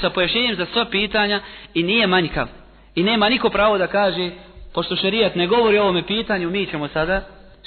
sa 0.00 0.10
pojašnjenjem 0.10 0.56
za 0.56 0.66
sva 0.72 0.84
pitanja 0.84 1.40
i 1.74 1.82
nije 1.82 2.06
manjkav. 2.06 2.48
I 2.94 3.02
nema 3.02 3.28
niko 3.28 3.50
pravo 3.50 3.78
da 3.78 3.86
kaže, 3.86 4.30
pošto 4.74 4.96
šerijat 4.96 5.34
ne 5.34 5.46
govori 5.46 5.78
o 5.78 5.82
ovome 5.82 6.06
pitanju, 6.06 6.50
mi 6.50 6.66
ćemo 6.66 6.88
sada, 6.88 7.20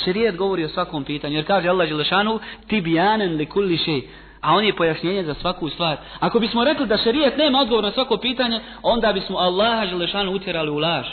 šerijat 0.03 0.35
govori 0.35 0.65
o 0.65 0.69
svakom 0.69 1.03
pitanju. 1.03 1.35
Jer 1.35 1.47
kaže 1.47 1.69
Allah 1.69 1.89
Đelešanu, 1.89 2.39
ti 2.67 2.81
bijanen 2.81 3.35
li 3.35 3.45
kulli 3.45 3.77
šej. 3.77 4.01
A 4.41 4.53
on 4.53 4.65
je 4.65 4.75
pojašnjenje 4.75 5.23
za 5.23 5.33
svaku 5.33 5.69
stvar. 5.69 5.97
Ako 6.19 6.39
bismo 6.39 6.63
rekli 6.63 6.87
da 6.87 6.97
šerijat 6.97 7.37
nema 7.37 7.59
odgovor 7.59 7.83
na 7.83 7.91
svako 7.91 8.17
pitanje, 8.17 8.59
onda 8.83 9.13
bismo 9.13 9.37
Allaha 9.37 9.85
Đelešanu 9.85 10.31
utjerali 10.31 10.69
u 10.69 10.77
laž. 10.77 11.05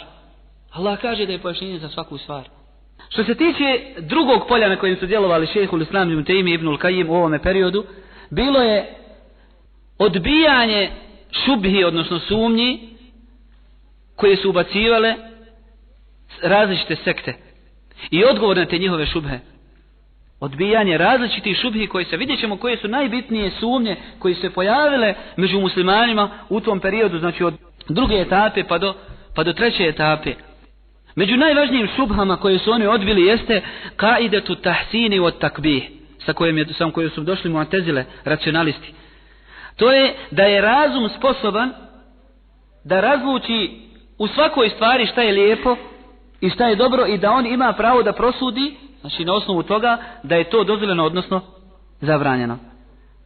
Allah 0.73 1.01
kaže 1.01 1.27
da 1.27 1.33
je 1.33 1.39
pojašnjenje 1.39 1.79
za 1.79 1.89
svaku 1.89 2.19
stvar. 2.19 2.49
Što 3.09 3.25
se 3.25 3.35
tiče 3.35 3.81
drugog 3.99 4.49
polja 4.49 4.69
na 4.69 4.77
kojem 4.77 4.97
su 4.97 5.07
djelovali 5.07 5.47
šehu 5.47 5.79
Islam 5.79 6.13
ibn 6.13 6.25
Taymi 6.25 6.55
ibn 6.55 6.67
Al-Qayyim 6.67 7.09
u 7.09 7.15
ovome 7.15 7.43
periodu, 7.43 7.85
bilo 8.31 8.63
je 8.63 8.95
odbijanje 9.99 10.91
šubhi, 11.45 11.85
odnosno 11.85 12.19
sumnji, 12.19 12.89
koje 14.17 14.37
su 14.37 14.51
ubacivale 14.51 15.15
različite 16.43 16.97
sekte. 16.97 17.35
I 18.11 18.25
odgovor 18.25 18.57
na 18.57 18.67
te 18.67 18.79
njihove 18.79 19.07
šubhe. 19.07 19.39
Odbijanje 20.41 20.99
različitih 20.99 21.57
šubhi 21.57 21.87
koje 21.87 22.05
se 22.05 22.17
vidjet 22.17 22.41
ćemo 22.41 22.57
koje 22.57 22.77
su 22.77 22.89
najbitnije 22.89 23.51
sumnje 23.61 23.97
koje 24.19 24.35
se 24.35 24.51
pojavile 24.51 25.15
među 25.37 25.61
muslimanima 25.61 26.31
u 26.49 26.61
tom 26.61 26.81
periodu, 26.81 27.19
znači 27.19 27.45
od 27.45 27.55
druge 27.89 28.15
etape 28.15 28.65
pa 28.65 28.79
do, 28.79 28.95
pa 29.35 29.45
do 29.45 29.53
treće 29.53 29.89
etape. 29.89 30.35
Među 31.19 31.37
najvažnijim 31.37 31.89
šubhama 31.97 32.37
koje 32.37 32.59
su 32.59 32.73
oni 32.73 32.87
odbili 32.87 33.27
jeste 33.27 33.63
kaidetu 33.97 34.55
tahsini 34.55 35.19
od 35.19 35.39
takbih 35.39 35.91
sa 36.19 36.33
kojim, 36.33 36.59
je, 36.59 36.67
sa 36.79 36.91
kojim 36.91 37.11
su 37.11 37.21
došli 37.21 37.51
muatezile, 37.51 38.05
racionalisti. 38.25 38.95
To 39.77 39.93
je 39.93 40.15
da 40.31 40.43
je 40.43 40.61
razum 40.61 41.09
sposoban 41.09 41.73
da 42.85 43.01
razluči 43.01 43.71
u 44.19 44.27
svakoj 44.27 44.69
stvari 44.69 45.07
šta 45.07 45.23
je 45.23 45.33
lijepo 45.33 45.77
i 46.41 46.51
šta 46.51 46.67
je 46.67 46.77
dobro 46.77 47.07
i 47.07 47.19
da 47.19 47.31
on 47.31 47.47
ima 47.47 47.73
pravo 47.73 48.03
da 48.03 48.13
prosudi, 48.13 48.77
znači 49.01 49.25
na 49.25 49.35
osnovu 49.35 49.63
toga 49.63 49.99
da 50.23 50.37
je 50.37 50.51
to 50.51 50.65
dozvoljeno, 50.65 51.05
odnosno 51.05 51.41
zabranjeno. 52.01 52.59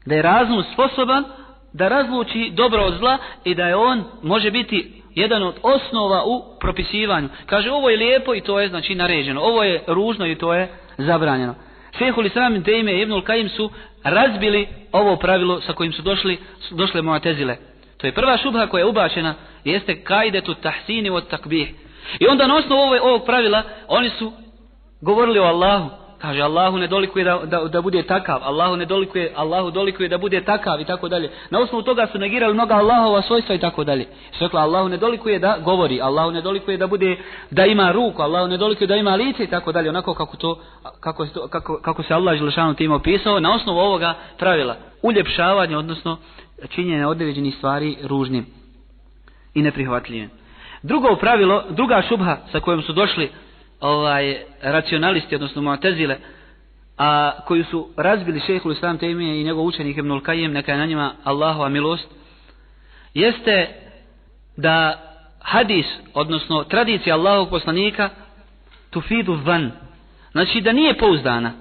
Da 0.07 0.15
je 0.15 0.23
razum 0.23 0.63
sposoban 0.73 1.25
da 1.73 1.89
razluči 1.89 2.53
dobro 2.55 2.83
od 2.83 2.95
zla 2.99 3.19
i 3.45 3.55
da 3.55 3.67
je 3.67 3.77
on 3.77 4.05
može 4.23 4.51
biti 4.51 5.02
jedan 5.15 5.43
od 5.43 5.55
osnova 5.63 6.25
u 6.25 6.43
propisivanju. 6.61 7.29
Kaže 7.47 7.71
ovo 7.71 7.91
je 7.91 7.97
lijepo 7.97 8.35
i 8.35 8.41
to 8.41 8.61
je 8.61 8.69
znači 8.69 8.95
naređeno. 8.95 9.41
Ovo 9.41 9.63
je 9.63 9.83
ružno 9.87 10.27
i 10.27 10.35
to 10.35 10.55
je 10.55 10.69
zabranjeno. 10.99 11.55
Šehul 11.99 12.27
Islam 12.27 12.63
Tejme 12.63 12.93
i 12.93 13.01
Ibnul 13.01 13.23
Kajim 13.23 13.49
su 13.49 13.71
razbili 14.05 14.69
ovo 14.93 15.17
pravilo 15.17 15.61
sa 15.61 15.73
kojim 15.73 15.93
su 15.93 16.03
došli, 16.03 16.39
su 16.61 16.75
došle 16.75 17.03
Muatezile. 17.03 17.57
To 17.97 18.07
je 18.07 18.13
prva 18.13 18.37
šubha 18.37 18.67
koja 18.67 18.81
je 18.81 18.87
ubačena, 18.87 19.35
jeste 19.65 20.05
kaidetu 20.05 20.55
tahsini 20.55 21.11
od 21.11 21.29
takbih. 21.29 21.75
I 22.19 22.27
onda 22.27 22.47
na 22.47 22.57
osnovu 22.57 22.83
ovog 23.03 23.25
pravila, 23.25 23.63
oni 23.89 24.11
su 24.11 24.33
govorili 25.01 25.39
o 25.39 25.45
Allahu. 25.45 26.02
Kaže, 26.23 26.41
Allahu 26.43 26.79
ne 26.79 26.87
dolikuje 26.87 27.25
da, 27.25 27.41
da, 27.45 27.65
da 27.69 27.81
bude 27.83 28.03
takav, 28.03 28.41
Allahu 28.43 28.77
ne 28.77 28.85
dolikuje, 28.85 29.33
Allahu 29.37 29.71
dolikuje 29.71 30.09
da 30.09 30.19
bude 30.19 30.45
takav 30.45 30.81
i 30.81 30.85
tako 30.85 31.09
dalje. 31.09 31.31
Na 31.51 31.61
osnovu 31.61 31.83
toga 31.83 32.07
su 32.13 32.19
negirali 32.19 32.55
mnoga 32.55 32.75
Allahova 32.75 33.23
svojstva 33.23 33.55
i 33.55 33.59
tako 33.59 33.85
dalje. 33.85 34.07
Su 34.33 34.45
rekla, 34.45 34.61
Allahu 34.61 34.89
ne 34.89 34.97
dolikuje 34.97 35.39
da 35.39 35.59
govori, 35.65 36.01
Allahu 36.01 36.31
ne 36.31 36.41
dolikuje 36.41 36.77
da 36.77 36.87
bude, 36.87 37.17
da 37.51 37.67
ima 37.67 37.93
ruku, 37.93 38.23
Allahu 38.23 38.49
ne 38.49 38.57
dolikuje 38.57 38.87
da 38.87 38.97
ima 38.97 39.15
lice 39.15 39.45
i 39.45 39.47
tako 39.47 39.73
dalje. 39.73 39.89
Onako 39.89 40.15
kako 40.15 40.37
to, 40.37 40.61
kako, 41.01 41.27
kako, 41.51 41.81
kako 41.83 42.03
se 42.03 42.15
Allah 42.15 42.39
Želešanu 42.39 42.75
tim 42.75 42.93
opisao, 42.93 43.41
na 43.41 43.55
osnovu 43.55 43.79
ovoga 43.79 44.15
pravila, 44.39 44.77
uljepšavanje, 45.03 45.77
odnosno 45.77 46.17
činjenje 46.69 47.07
određenih 47.07 47.55
stvari 47.57 47.97
ružnim 48.03 48.47
i 49.55 49.63
neprihvatljivim. 49.63 50.31
Drugo 50.83 51.17
pravilo, 51.17 51.65
druga 51.71 52.03
šubha 52.09 52.37
sa 52.53 52.61
kojom 52.61 52.83
su 52.83 52.93
došli 52.93 53.31
ovaj 53.83 54.37
racionalisti, 54.63 55.35
odnosno 55.35 55.63
muatezile, 55.63 56.17
a 56.99 57.33
koji 57.47 57.65
su 57.65 57.89
razbili 57.97 58.41
šehhul 58.41 58.73
islam 58.73 58.99
Tejmije 58.99 59.41
i 59.41 59.45
njegov 59.45 59.65
učenik 59.65 59.97
Ibnul 59.97 60.21
Kajim, 60.21 60.53
neka 60.53 60.73
je 60.73 60.79
na 60.79 60.87
njima 60.87 61.15
Allahova 61.25 61.69
milost, 61.69 62.09
jeste 63.15 63.69
da 64.57 64.99
hadis, 65.41 65.87
odnosno 66.15 66.65
tradicija 66.65 67.17
Allahovog 67.17 67.51
poslanika, 67.51 68.11
tufidu 68.91 69.39
van, 69.45 69.73
znači 70.33 70.61
da 70.61 70.73
nije 70.73 70.99
pouzdana, 70.99 71.53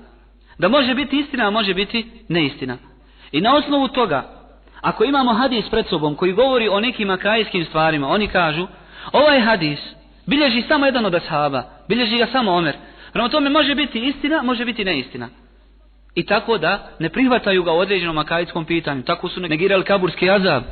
da 0.57 0.67
može 0.67 0.93
biti 0.93 1.19
istina, 1.19 1.47
a 1.47 1.51
može 1.51 1.73
biti 1.73 2.11
neistina. 2.27 2.77
I 3.31 3.41
na 3.41 3.55
osnovu 3.55 3.87
toga, 3.87 4.29
ako 4.81 5.03
imamo 5.03 5.33
hadis 5.33 5.69
pred 5.69 5.85
sobom 5.87 6.15
koji 6.15 6.33
govori 6.33 6.69
o 6.69 6.79
nekim 6.79 7.09
akajskim 7.09 7.65
stvarima, 7.65 8.07
oni 8.07 8.27
kažu, 8.27 8.67
ovaj 9.11 9.39
hadis 9.39 9.79
bilježi 10.25 10.63
samo 10.67 10.85
jedan 10.85 11.05
od 11.05 11.15
ashaba, 11.15 11.63
bilježi 11.91 12.17
ga 12.17 12.27
samo 12.31 12.51
Omer. 12.51 12.75
Prema 13.13 13.29
tome 13.29 13.49
može 13.49 13.75
biti 13.75 13.99
istina, 13.99 14.41
može 14.43 14.65
biti 14.65 14.85
neistina. 14.85 15.29
I 16.15 16.25
tako 16.25 16.57
da 16.57 16.89
ne 16.99 17.09
prihvataju 17.09 17.63
ga 17.63 17.71
u 17.71 17.77
određenom 17.77 18.17
akajskom 18.17 18.65
pitanju. 18.65 19.03
Tako 19.03 19.29
su 19.29 19.39
negirali 19.39 19.83
kaburski 19.83 20.29
azab. 20.29 20.63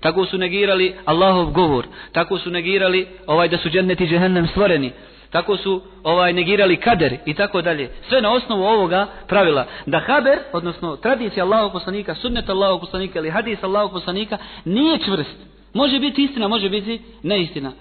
Tako 0.00 0.26
su 0.26 0.38
negirali 0.38 0.94
Allahov 1.04 1.50
govor. 1.50 1.86
Tako 2.12 2.38
su 2.38 2.50
negirali 2.50 3.06
ovaj 3.26 3.48
da 3.48 3.58
su 3.58 3.68
dženneti 3.68 4.06
džehennem 4.06 4.46
stvoreni. 4.46 4.92
Tako 5.30 5.56
su 5.56 5.82
ovaj 6.02 6.32
negirali 6.32 6.76
kader 6.76 7.16
i 7.26 7.34
tako 7.34 7.62
dalje. 7.62 7.90
Sve 8.08 8.22
na 8.22 8.32
osnovu 8.32 8.62
ovoga 8.62 9.06
pravila. 9.28 9.66
Da 9.86 9.98
haber, 9.98 10.38
odnosno 10.52 10.96
tradicija 10.96 11.44
Allahov 11.44 11.72
poslanika, 11.72 12.14
sunnet 12.14 12.48
Allahov 12.48 12.80
poslanika 12.80 13.18
ili 13.18 13.30
hadis 13.30 13.62
Allahov 13.62 13.90
poslanika 13.90 14.38
nije 14.64 14.98
čvrst. 14.98 15.36
Može 15.74 15.98
biti 15.98 16.24
istina, 16.24 16.48
može 16.48 16.68
biti 16.68 17.02
neistina. 17.22 17.72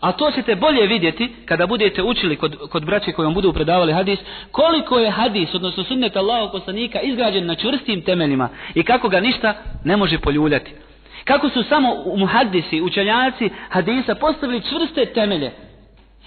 A 0.00 0.12
to 0.12 0.30
ćete 0.30 0.54
bolje 0.54 0.86
vidjeti 0.86 1.34
kada 1.44 1.66
budete 1.66 2.02
učili 2.02 2.36
kod, 2.36 2.56
kod 2.70 2.84
braće 2.84 3.12
kojom 3.12 3.34
budu 3.34 3.52
predavali 3.52 3.92
hadis, 3.92 4.18
koliko 4.50 4.98
je 4.98 5.10
hadis, 5.10 5.54
odnosno 5.54 5.84
sunnet 5.84 6.16
Allahog 6.16 6.52
poslanika, 6.52 7.00
izgrađen 7.00 7.46
na 7.46 7.54
čvrstim 7.54 8.02
temeljima 8.02 8.48
i 8.74 8.82
kako 8.82 9.08
ga 9.08 9.20
ništa 9.20 9.54
ne 9.84 9.96
može 9.96 10.18
poljuljati. 10.18 10.72
Kako 11.24 11.48
su 11.48 11.62
samo 11.62 11.88
muhaddisi, 12.16 12.80
učenjaci 12.80 13.50
hadisa 13.68 14.14
postavili 14.14 14.62
čvrste 14.62 15.06
temelje. 15.06 15.52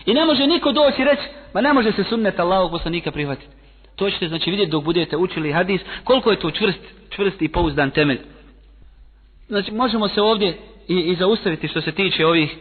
I 0.05 0.13
ne 0.13 0.25
može 0.25 0.47
niko 0.47 0.71
doći 0.71 1.03
reći, 1.03 1.21
ma 1.53 1.62
ne 1.62 1.73
može 1.73 1.91
se 1.91 2.03
sunnet 2.03 2.39
Allahog 2.39 2.71
poslanika 2.71 3.12
prihvatiti. 3.12 3.47
To 3.95 4.10
ćete 4.10 4.27
znači 4.27 4.51
vidjeti 4.51 4.71
dok 4.71 4.84
budete 4.84 5.17
učili 5.17 5.51
hadis, 5.51 5.82
koliko 6.03 6.32
je 6.32 6.39
to 6.39 6.51
čvrst, 6.51 6.79
čvrst 7.10 7.41
i 7.41 7.47
pouzdan 7.47 7.91
temelj. 7.91 8.19
Znači 9.47 9.71
možemo 9.71 10.08
se 10.08 10.21
ovdje 10.21 10.58
i, 10.88 10.95
i 10.95 11.15
zaustaviti 11.15 11.67
što 11.67 11.82
se 11.82 11.91
tiče 11.91 12.25
ovih 12.25 12.58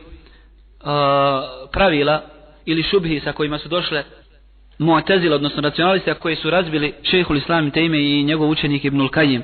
pravila 1.73 2.23
ili 2.65 2.83
šubhi 2.83 3.21
sa 3.21 3.33
kojima 3.33 3.59
su 3.59 3.69
došle 3.69 4.05
Mu'tazila, 4.79 5.35
odnosno 5.35 5.63
racionalisti 5.63 6.15
koji 6.21 6.37
su 6.37 6.51
razbili 6.51 6.95
šehhul 7.03 7.37
islam 7.37 7.71
te 7.71 7.85
ime 7.85 7.99
i 8.03 8.25
njegov 8.25 8.51
učenik 8.51 8.85
Ibnul 8.85 9.09
Kajim. 9.09 9.43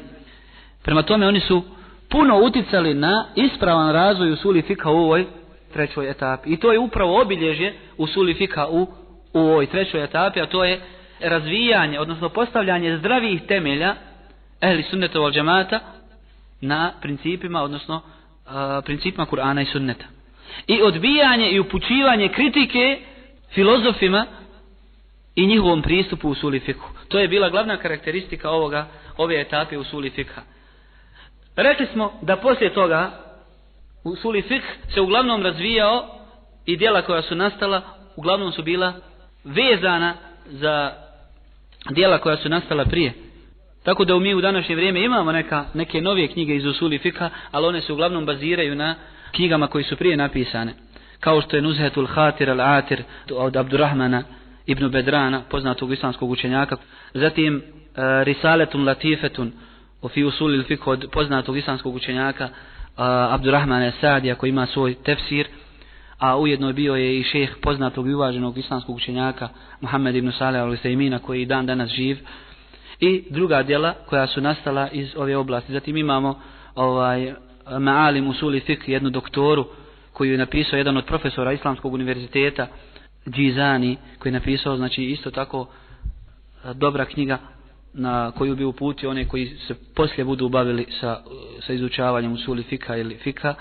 Prema 0.83 1.03
tome 1.03 1.27
oni 1.27 1.40
su 1.40 1.62
puno 2.11 2.38
uticali 2.38 2.94
na 2.94 3.25
ispravan 3.35 3.92
razvoj 3.92 4.33
usuli 4.33 4.62
fika 4.62 4.90
u 4.90 4.97
ovoj 4.97 5.27
trećoj 5.73 6.11
etapi. 6.11 6.51
I 6.51 6.57
to 6.57 6.73
je 6.73 6.79
upravo 6.79 7.20
obilježje 7.20 7.75
usuli 7.97 8.35
fika 8.35 8.66
u, 8.68 8.83
u 9.33 9.38
ovoj 9.38 9.66
trećoj 9.66 10.05
etapi, 10.05 10.40
a 10.40 10.47
to 10.47 10.64
je 10.64 10.81
razvijanje, 11.20 12.01
odnosno 12.01 12.29
postavljanje 12.29 12.99
zdravih 12.99 13.42
temelja 13.49 13.94
ehli 14.61 14.83
sunnetovog 14.83 15.33
džemata 15.33 15.81
na 16.61 16.92
principima, 17.01 17.62
odnosno 17.62 17.94
uh, 17.97 18.53
principima 18.85 19.27
Kur'ana 19.27 19.62
i 19.62 19.73
sunneta. 19.73 20.13
I 20.66 20.83
odbijanje 20.83 21.50
i 21.50 21.61
upućivanje 21.61 22.28
kritike 22.28 22.98
filozofima 23.54 24.26
i 25.35 25.46
njihovom 25.46 25.83
pristupu 25.83 26.28
u 26.28 26.35
suli 26.35 26.61
fikhu. 26.61 26.88
To 27.09 27.18
je 27.18 27.28
bila 27.28 27.50
glavna 27.50 27.76
karakteristika 27.76 28.50
ovoga, 28.50 28.87
ove 29.16 29.40
etape 29.40 29.78
u 29.78 29.85
suli 29.85 30.11
fikha. 30.11 30.42
Rekli 31.57 31.87
smo 31.92 32.12
da 32.22 32.37
poslije 32.37 32.74
toga 32.74 33.11
u 34.04 34.16
suli 34.16 34.42
fikh 34.42 34.64
se 34.94 35.00
uglavnom 35.00 35.42
razvijao 35.42 36.07
i 36.66 36.76
dijela 36.76 37.02
koja 37.02 37.22
su 37.22 37.35
nastala 37.35 37.83
uglavnom 38.16 38.52
su 38.52 38.62
bila 38.62 38.92
vezana 39.44 40.14
za 40.46 40.92
dijela 41.90 42.18
koja 42.18 42.37
su 42.37 42.48
nastala 42.48 42.85
prije. 42.85 43.12
Tako 43.85 44.04
da 44.04 44.18
mi 44.18 44.35
u 44.35 44.40
današnje 44.40 44.74
vrijeme 44.74 45.04
imamo 45.04 45.33
neka, 45.33 45.64
neke 45.74 46.00
nove 46.00 46.28
knjige 46.28 46.57
iz 46.57 46.66
usuli 46.66 46.98
fika, 46.98 47.30
ali 47.50 47.66
one 47.66 47.80
se 47.80 47.92
uglavnom 47.92 48.26
baziraju 48.26 48.74
na 48.74 48.94
knjigama 49.35 49.66
koji 49.66 49.85
su 49.85 49.97
prije 49.97 50.16
napisane. 50.16 50.75
Kao 51.20 51.40
što 51.40 51.57
je 51.57 51.62
Nuzhetul 51.62 52.07
Hatir 52.07 52.49
al-Atir 52.49 53.03
od 53.33 53.57
Abdurrahmana 53.57 54.23
ibn 54.66 54.88
Bedrana, 54.88 55.42
poznatog 55.51 55.92
islamskog 55.92 56.31
učenjaka. 56.31 56.77
Zatim 57.14 57.62
uh, 58.75 58.87
Latifetun 58.87 59.53
o 60.03 60.09
fi 60.09 60.25
usulil 60.25 60.64
fik 60.64 60.87
od 60.87 61.07
poznatog 61.12 61.57
islamskog 61.57 61.94
učenjaka 61.94 62.44
uh, 62.44 62.51
Abdurrahmana 63.35 63.92
Sadija 64.01 64.35
koji 64.35 64.51
ima 64.51 64.66
svoj 64.66 64.94
tefsir 64.94 65.47
a 66.18 66.37
ujedno 66.37 66.73
bio 66.73 66.94
je 66.94 67.20
i 67.20 67.23
šeh 67.23 67.51
poznatog 67.62 68.09
i 68.09 68.14
uvaženog 68.14 68.59
islamskog 68.59 68.97
učenjaka 68.97 69.49
Muhammed 69.81 70.16
ibn 70.16 70.33
Saleh 70.33 70.62
al-Usaimina 70.62 71.18
koji 71.18 71.47
dan 71.47 71.66
danas 71.66 71.90
živ 71.90 72.18
i 73.01 73.25
druga 73.31 73.62
djela 73.62 73.94
koja 74.07 74.27
su 74.27 74.40
nastala 74.40 74.88
iz 74.92 75.16
ove 75.16 75.37
oblasti. 75.37 75.73
Zatim 75.73 75.97
imamo 75.97 76.40
ovaj 76.75 77.35
Ma'alim 77.66 78.29
Usuli 78.29 78.61
Fik, 78.61 78.88
jednu 78.88 79.11
doktoru 79.11 79.66
koju 80.12 80.33
je 80.33 80.38
napisao 80.38 80.77
jedan 80.77 80.96
od 80.96 81.05
profesora 81.05 81.53
Islamskog 81.53 81.94
univerziteta 81.94 82.66
Džizani, 83.29 83.96
koji 84.18 84.31
je 84.31 84.38
napisao 84.38 84.77
znači 84.77 85.05
isto 85.05 85.31
tako 85.31 85.66
e, 86.64 86.74
dobra 86.74 87.05
knjiga 87.05 87.38
na 87.92 88.31
koju 88.31 88.57
bi 88.57 88.64
uputio 88.64 89.11
one 89.11 89.29
koji 89.29 89.46
se 89.46 89.74
poslije 89.94 90.24
budu 90.24 90.48
bavili 90.48 90.87
sa, 91.00 91.20
e, 91.59 91.62
sa 91.66 91.72
izučavanjem 91.72 92.33
Usuli 92.33 92.62
Fika 92.62 92.96
ili 92.96 93.16
Fika 93.16 93.55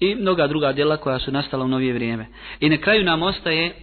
i 0.00 0.14
mnoga 0.14 0.46
druga 0.46 0.72
djela 0.72 0.96
koja 0.96 1.18
su 1.18 1.32
nastala 1.32 1.64
u 1.64 1.68
novije 1.68 1.92
vrijeme. 1.92 2.26
I 2.60 2.68
na 2.68 2.76
kraju 2.76 3.04
nam 3.04 3.22
ostaje 3.22 3.74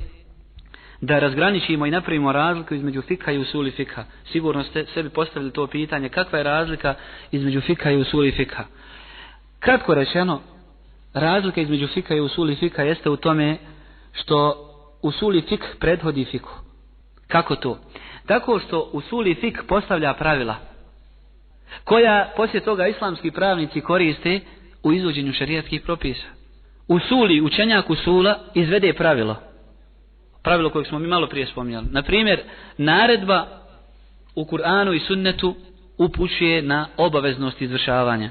da 1.01 1.19
razgraničimo 1.19 1.85
i 1.85 1.91
napravimo 1.91 2.31
razliku 2.31 2.75
između 2.75 3.01
fika 3.01 3.31
i 3.31 3.37
usuli 3.37 3.71
fika. 3.71 4.05
Sigurno 4.31 4.63
ste 4.63 4.85
sebi 4.93 5.09
postavili 5.09 5.51
to 5.51 5.67
pitanje 5.67 6.09
kakva 6.09 6.37
je 6.37 6.43
razlika 6.43 6.95
između 7.31 7.61
fika 7.61 7.91
i 7.91 7.97
usuli 7.97 8.31
fika. 8.31 8.65
Kratko 9.59 9.93
rečeno, 9.93 10.41
razlika 11.13 11.61
između 11.61 11.87
fika 11.87 12.15
i 12.15 12.19
usuli 12.19 12.55
fika 12.55 12.83
jeste 12.83 13.09
u 13.09 13.17
tome 13.17 13.57
što 14.13 14.63
usuli 15.01 15.41
fik 15.41 15.65
prethodi 15.79 16.25
fiku. 16.25 16.49
Kako 17.27 17.55
to? 17.55 17.77
Tako 18.25 18.59
što 18.59 18.89
usuli 18.93 19.35
fik 19.35 19.61
postavlja 19.67 20.13
pravila 20.13 20.55
koja 21.83 22.33
poslije 22.35 22.63
toga 22.63 22.87
islamski 22.87 23.31
pravnici 23.31 23.81
koriste 23.81 24.39
u 24.83 24.93
izvođenju 24.93 25.33
šarijatskih 25.33 25.81
propisa. 25.81 26.27
Usuli, 26.87 27.41
učenjak 27.41 27.89
usula, 27.89 28.39
izvede 28.53 28.93
pravilo. 28.93 29.35
Pravilo 30.43 30.69
kojeg 30.69 30.87
smo 30.87 30.99
mi 30.99 31.07
malo 31.07 31.27
prije 31.27 31.47
spominjali. 31.47 31.87
Na 31.91 32.01
primjer, 32.01 32.39
naredba 32.77 33.47
u 34.35 34.45
Kur'anu 34.45 34.93
i 34.95 34.99
sunnetu 34.99 35.55
upućuje 35.97 36.61
na 36.61 36.87
obaveznost 36.97 37.61
izvršavanja. 37.61 38.29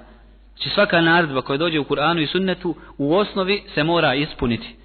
Znači 0.56 0.70
svaka 0.70 1.00
naredba 1.00 1.42
koja 1.42 1.56
dođe 1.56 1.78
u 1.80 1.84
Kur'anu 1.84 2.22
i 2.22 2.26
sunnetu 2.26 2.74
u 2.98 3.14
osnovi 3.14 3.62
se 3.74 3.84
mora 3.84 4.14
ispuniti. 4.14 4.76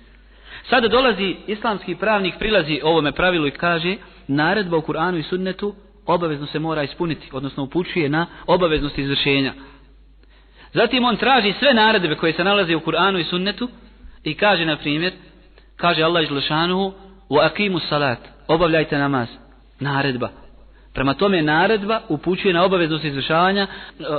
Sada 0.69 0.87
dolazi 0.87 1.35
islamski 1.47 1.95
pravnik, 1.95 2.33
prilazi 2.39 2.79
ovome 2.83 3.11
pravilu 3.11 3.47
i 3.47 3.51
kaže 3.51 3.95
naredba 4.27 4.77
u 4.77 4.81
Kur'anu 4.81 5.19
i 5.19 5.23
sunnetu 5.23 5.75
obavezno 6.05 6.47
se 6.47 6.59
mora 6.59 6.83
ispuniti, 6.83 7.29
odnosno 7.31 7.63
upućuje 7.63 8.09
na 8.09 8.25
obaveznost 8.47 8.97
izvršenja. 8.97 9.53
Zatim 10.73 11.03
on 11.03 11.17
traži 11.17 11.53
sve 11.59 11.73
naredbe 11.73 12.15
koje 12.15 12.33
se 12.33 12.43
nalaze 12.43 12.75
u 12.75 12.79
Kur'anu 12.79 13.19
i 13.19 13.23
sunnetu 13.23 13.69
i 14.23 14.33
kaže 14.33 14.65
na 14.65 14.77
primjer, 14.77 15.13
kaže 15.75 16.03
Allah 16.03 16.23
izlašanuhu 16.23 16.93
u 17.29 17.37
akimu 17.37 17.79
salat, 17.79 18.19
obavljajte 18.47 18.97
namaz, 18.97 19.27
naredba. 19.79 20.40
Prema 20.93 21.13
tome 21.13 21.41
naredba 21.41 21.99
upućuje 22.09 22.53
na 22.53 22.63
obaveznost 22.63 23.03
izvršavanja, 23.03 23.67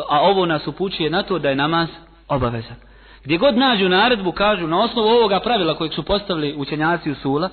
a 0.08 0.20
ovo 0.20 0.46
nas 0.46 0.66
upućuje 0.66 1.10
na 1.10 1.22
to 1.22 1.38
da 1.38 1.48
je 1.48 1.56
namaz 1.56 1.88
obavezan. 2.28 2.76
Gdje 3.24 3.38
god 3.38 3.56
nađu 3.56 3.88
naredbu, 3.88 4.32
kažu 4.32 4.66
na 4.66 4.82
osnovu 4.82 5.08
ovoga 5.08 5.40
pravila 5.40 5.74
kojeg 5.74 5.92
su 5.92 6.02
postavili 6.02 6.54
učenjaci 6.56 7.10
u 7.10 7.14
sula, 7.14 7.50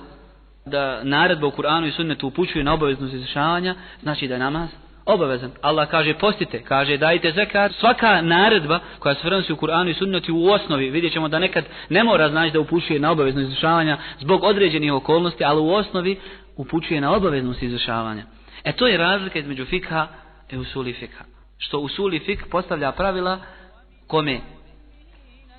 da 0.66 1.04
naredba 1.04 1.46
u 1.46 1.50
Kur'anu 1.50 1.88
i 1.88 1.90
sunnetu 1.90 2.26
upućuje 2.26 2.64
na 2.64 2.74
obaveznost 2.74 3.14
izvršavanja, 3.14 3.74
znači 4.02 4.28
da 4.28 4.34
je 4.34 4.40
namaz 4.40 4.68
obavezan. 5.06 5.50
Allah 5.62 5.88
kaže 5.88 6.14
postite, 6.14 6.62
kaže 6.62 6.96
dajte 6.96 7.32
zekat. 7.32 7.72
Svaka 7.72 8.22
naredba 8.22 8.78
koja 8.98 9.14
se 9.14 9.20
vrnosi 9.24 9.52
u 9.52 9.56
Kur'anu 9.56 9.90
i 9.90 9.94
sunnetu 9.94 10.34
u 10.34 10.50
osnovi, 10.50 10.90
vidjet 10.90 11.12
ćemo 11.12 11.28
da 11.28 11.38
nekad 11.38 11.64
ne 11.88 12.04
mora 12.04 12.28
znači 12.28 12.52
da 12.52 12.60
upućuje 12.60 13.00
na 13.00 13.10
obaveznost 13.10 13.48
izvršavanja 13.48 13.98
zbog 14.20 14.44
određenih 14.44 14.92
okolnosti, 14.92 15.44
ali 15.44 15.60
u 15.60 15.72
osnovi 15.72 16.18
upućuje 16.56 17.00
na 17.00 17.16
obaveznost 17.16 17.62
izvršavanja. 17.62 18.24
E 18.64 18.72
to 18.72 18.86
je 18.86 18.98
razlika 18.98 19.38
između 19.38 19.64
fikha 19.64 20.08
i 20.50 20.56
usuli 20.56 20.92
fikha. 20.92 21.24
Što 21.58 21.78
usuli 21.78 22.18
fik 22.18 22.46
postavlja 22.50 22.92
pravila 22.92 23.38
kome 24.06 24.40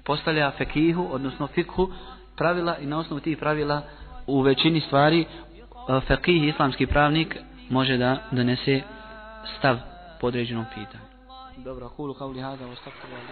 postavlja 0.03 0.51
fekihu, 0.57 1.07
odnosno 1.11 1.47
fikhu, 1.47 1.91
pravila 2.37 2.77
i 2.77 2.85
na 2.85 2.99
osnovu 2.99 3.19
tih 3.19 3.37
pravila 3.37 3.81
u 4.27 4.41
većini 4.41 4.81
stvari 4.81 5.21
e, 5.21 5.25
fekih 6.07 6.47
islamski 6.47 6.87
pravnik 6.87 7.37
može 7.69 7.97
da 7.97 8.17
donese 8.31 8.81
stav 9.57 9.77
po 10.21 10.27
određenom 10.27 10.65
pitanju. 10.75 11.03
Dobro, 11.57 11.89
kulu 11.89 12.13
kao 12.13 12.27
li 12.27 12.43
ostavku 12.43 13.07